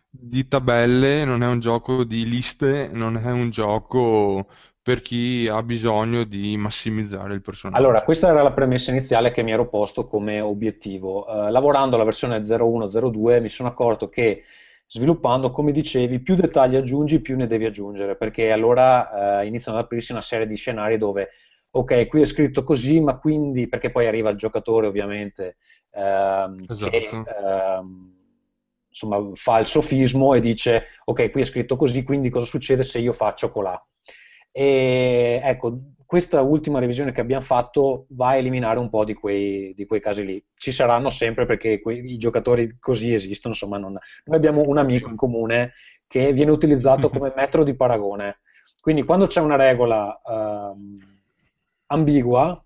[0.09, 4.47] di tabelle, non è un gioco di liste, non è un gioco
[4.81, 7.41] per chi ha bisogno di massimizzare il
[7.73, 8.03] Allora, personaggio.
[8.03, 11.25] questa era la premessa iniziale che mi ero posto come obiettivo.
[11.27, 14.43] Eh, lavorando alla versione 0102 mi sono accorto che
[14.87, 19.85] sviluppando, come dicevi, più dettagli aggiungi, più ne devi aggiungere, perché allora eh, iniziano ad
[19.85, 21.29] aprirsi una serie di scenari dove,
[21.71, 25.55] ok, qui è scritto così, ma quindi, perché poi arriva il giocatore ovviamente,
[25.91, 27.23] ehm, che Esatto.
[27.23, 28.19] ehm,
[28.89, 32.99] insomma fa il sofismo e dice, ok, qui è scritto così, quindi cosa succede se
[32.99, 33.81] io faccio colà?
[34.51, 39.73] E ecco, questa ultima revisione che abbiamo fatto va a eliminare un po' di quei,
[39.73, 40.43] di quei casi lì.
[40.55, 45.09] Ci saranno sempre perché quei- i giocatori così esistono, insomma, non- noi abbiamo un amico
[45.09, 45.73] in comune
[46.07, 48.39] che viene utilizzato come metro di paragone.
[48.81, 50.97] Quindi quando c'è una regola ehm,
[51.87, 52.63] ambigua,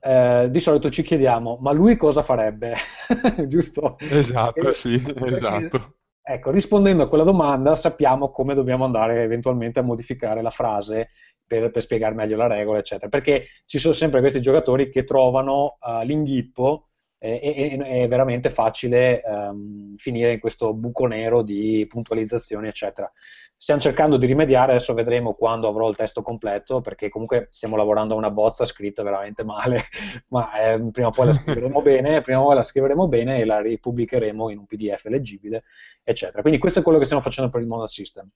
[0.00, 2.74] eh, di solito ci chiediamo, ma lui cosa farebbe?
[3.46, 3.96] Giusto?
[4.08, 5.96] Esatto, E- sì, esatto.
[6.28, 11.10] Ecco, rispondendo a quella domanda sappiamo come dobbiamo andare eventualmente a modificare la frase
[11.46, 13.08] per, per spiegare meglio la regola, eccetera.
[13.08, 18.50] Perché ci sono sempre questi giocatori che trovano eh, l'inghippo eh, e, e- è veramente
[18.50, 23.10] facile ehm, finire in questo buco nero di puntualizzazioni, eccetera.
[23.58, 28.14] Stiamo cercando di rimediare, adesso vedremo quando avrò il testo completo, perché comunque stiamo lavorando
[28.14, 29.80] a una bozza scritta veramente male,
[30.28, 33.44] ma eh, prima o poi la scriveremo bene, prima o poi la scriveremo bene e
[33.44, 35.64] la ripubblicheremo in un PDF leggibile
[36.02, 36.42] eccetera.
[36.42, 38.28] Quindi questo è quello che stiamo facendo per il Modal System.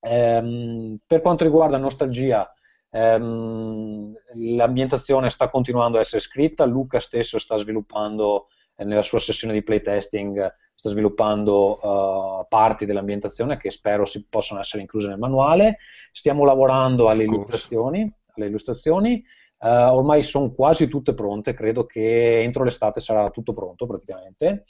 [0.00, 2.52] Ehm, per quanto riguarda nostalgia,
[2.92, 9.54] Ehm, l'ambientazione sta continuando a essere scritta, Luca stesso sta sviluppando eh, nella sua sessione
[9.54, 15.76] di playtesting sta sviluppando uh, parti dell'ambientazione che spero si possano essere incluse nel manuale.
[16.10, 18.10] Stiamo lavorando alle illustrazioni.
[18.34, 19.22] Alle illustrazioni.
[19.58, 24.64] Uh, ormai sono quasi tutte pronte, credo che entro l'estate sarà tutto pronto praticamente.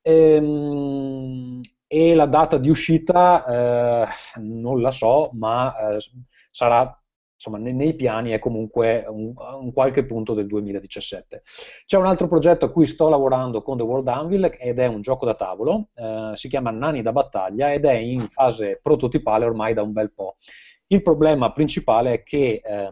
[0.00, 5.72] Ehm, e la data di uscita eh, non la so, ma
[6.50, 7.01] sarà
[7.42, 11.42] insomma, nei, nei, piani è comunque un, un, qualche punto del 2017.
[11.84, 15.00] C'è un altro progetto a cui sto lavorando con The World Anvil ed è un
[15.00, 19.74] gioco da tavolo, eh, si chiama Nani da battaglia ed è in fase prototipale ormai
[19.74, 20.36] da un bel po'.
[20.86, 22.90] Il problema principale è che eh,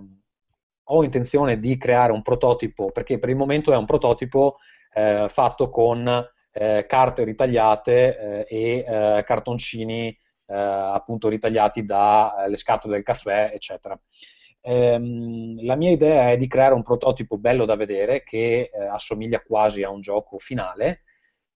[0.82, 4.56] ho intenzione di creare un prototipo, perché per il momento è un prototipo
[4.92, 10.16] eh, fatto con eh, carte ritagliate eh, e eh, cartoncini
[10.52, 13.96] appunto ritagliati dalle scatole del caffè, eccetera.
[14.62, 19.40] Ehm, la mia idea è di creare un prototipo bello da vedere che eh, assomiglia
[19.40, 21.02] quasi a un gioco finale.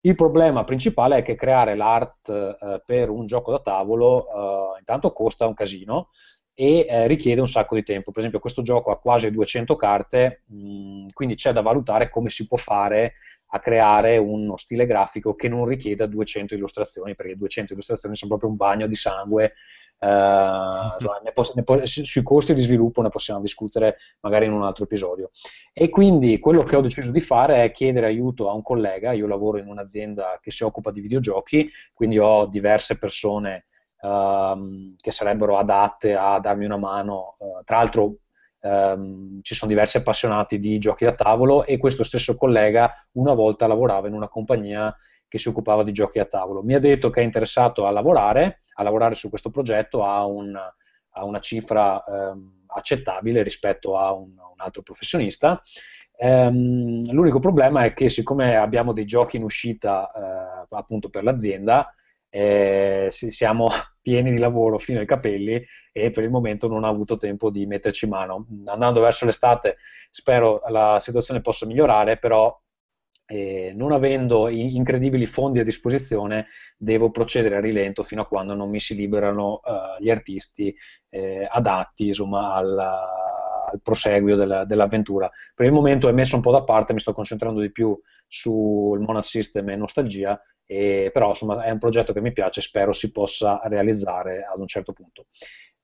[0.00, 5.12] Il problema principale è che creare l'art eh, per un gioco da tavolo eh, intanto
[5.12, 6.10] costa un casino
[6.54, 8.10] e eh, richiede un sacco di tempo.
[8.10, 12.30] Per esempio, questo gioco ha quasi 200 carte, mh, mm, quindi c'è da valutare come
[12.30, 13.14] si può fare
[13.48, 18.50] a creare uno stile grafico che non richieda 200 illustrazioni, perché 200 illustrazioni sono proprio
[18.50, 19.54] un bagno di sangue
[19.98, 25.30] Uh, poss- po- sui costi di sviluppo ne possiamo discutere magari in un altro episodio.
[25.72, 29.26] E quindi quello che ho deciso di fare è chiedere aiuto a un collega, io
[29.26, 33.66] lavoro in un'azienda che si occupa di videogiochi, quindi ho diverse persone
[34.02, 38.16] uh, che sarebbero adatte a darmi una mano, uh, tra l'altro
[38.66, 43.66] Um, ci sono diversi appassionati di giochi da tavolo e questo stesso collega una volta
[43.66, 44.96] lavorava in una compagnia
[45.28, 46.62] che si occupava di giochi a tavolo.
[46.62, 50.54] Mi ha detto che è interessato a lavorare, a lavorare su questo progetto a, un,
[50.56, 55.60] a una cifra ehm, accettabile rispetto a un, un altro professionista.
[56.16, 61.92] Ehm, l'unico problema è che siccome abbiamo dei giochi in uscita eh, appunto per l'azienda,
[62.28, 63.68] eh, siamo
[64.02, 67.66] pieni di lavoro fino ai capelli e per il momento non ho avuto tempo di
[67.66, 68.46] metterci mano.
[68.66, 69.76] Andando verso l'estate
[70.10, 72.60] spero la situazione possa migliorare, però
[73.26, 76.46] eh, non avendo incredibili fondi a disposizione,
[76.76, 80.74] devo procedere a rilento fino a quando non mi si liberano uh, gli artisti
[81.08, 85.30] eh, adatti insomma, al, al proseguio della, dell'avventura.
[85.54, 89.00] Per il momento è messo un po' da parte, mi sto concentrando di più sul
[89.00, 92.92] Monad System e Nostalgia, e, però insomma, è un progetto che mi piace e spero
[92.92, 95.26] si possa realizzare ad un certo punto.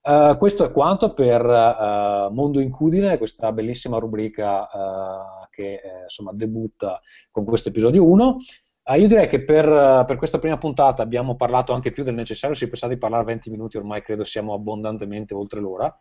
[0.02, 7.00] Uh, questo è quanto per uh, Mondo Incudine, questa bellissima rubrica uh, che insomma, debutta
[7.30, 8.36] con questo episodio 1.
[8.96, 12.64] io direi che per, per, questa prima puntata abbiamo parlato anche più del necessario, si
[12.64, 16.00] è pensato di parlare 20 minuti, ormai credo siamo abbondantemente oltre l'ora.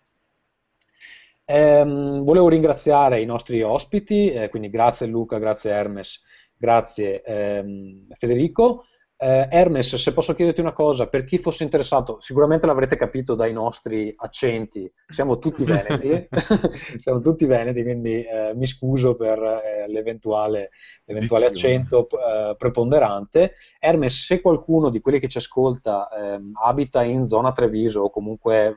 [1.46, 6.22] Um, volevo ringraziare i nostri ospiti, eh, quindi grazie Luca, grazie Hermes,
[6.56, 8.86] grazie ehm, Federico.
[9.22, 13.52] Eh, Hermes, se posso chiederti una cosa, per chi fosse interessato, sicuramente l'avrete capito dai
[13.52, 16.30] nostri accenti, siamo tutti veneti,
[16.98, 20.70] siamo tutti veneti, quindi eh, mi scuso per eh, l'eventuale,
[21.04, 23.56] l'eventuale accento eh, preponderante.
[23.78, 28.68] Hermes, se qualcuno di quelli che ci ascolta ehm, abita in zona Treviso o comunque
[28.68, 28.76] eh,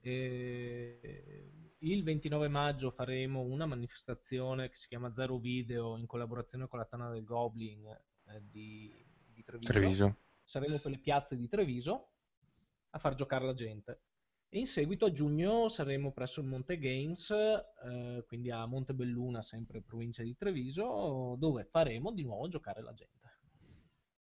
[0.00, 6.80] E il 29 maggio faremo una manifestazione che si chiama Zero Video in collaborazione con
[6.80, 8.92] la Tana del Goblin eh, di,
[9.32, 9.72] di Treviso.
[9.72, 10.16] Treviso.
[10.42, 12.08] Saremo per le piazze di Treviso
[12.90, 14.00] a far giocare la gente.
[14.54, 19.80] E in seguito a giugno saremo presso il Monte Games, eh, quindi a Montebelluna, sempre
[19.80, 23.30] provincia di Treviso, dove faremo di nuovo giocare la gente.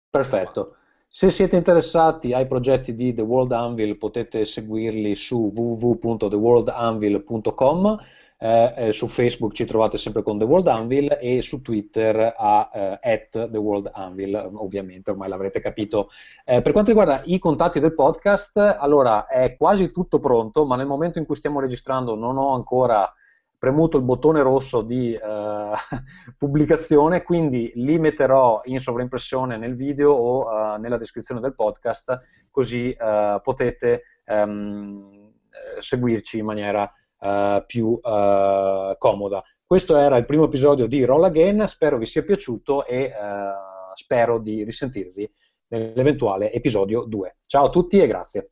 [0.09, 0.77] Perfetto.
[1.09, 7.99] Se siete interessati ai progetti di The World Anvil potete seguirli su www.theworldanvil.com
[8.43, 12.99] eh, eh, su Facebook ci trovate sempre con The World Anvil e su Twitter a
[13.01, 16.09] eh, The World Anvil, ovviamente ormai l'avrete capito.
[16.45, 20.87] Eh, per quanto riguarda i contatti del podcast, allora è quasi tutto pronto, ma nel
[20.87, 23.09] momento in cui stiamo registrando non ho ancora
[23.57, 25.21] premuto il bottone rosso di eh,
[26.37, 32.21] pubblicazione, quindi li metterò in sovraimpressione nel video o nella descrizione del podcast,
[32.51, 32.93] così
[33.41, 35.31] potete ehm,
[35.79, 36.93] seguirci in maniera
[37.23, 39.43] uh, più uh, comoda.
[39.65, 44.39] Questo era il primo episodio di Roll Again, spero vi sia piaciuto e uh, spero
[44.39, 45.33] di risentirvi
[45.69, 47.37] nell'eventuale episodio 2.
[47.47, 48.51] Ciao a tutti e grazie.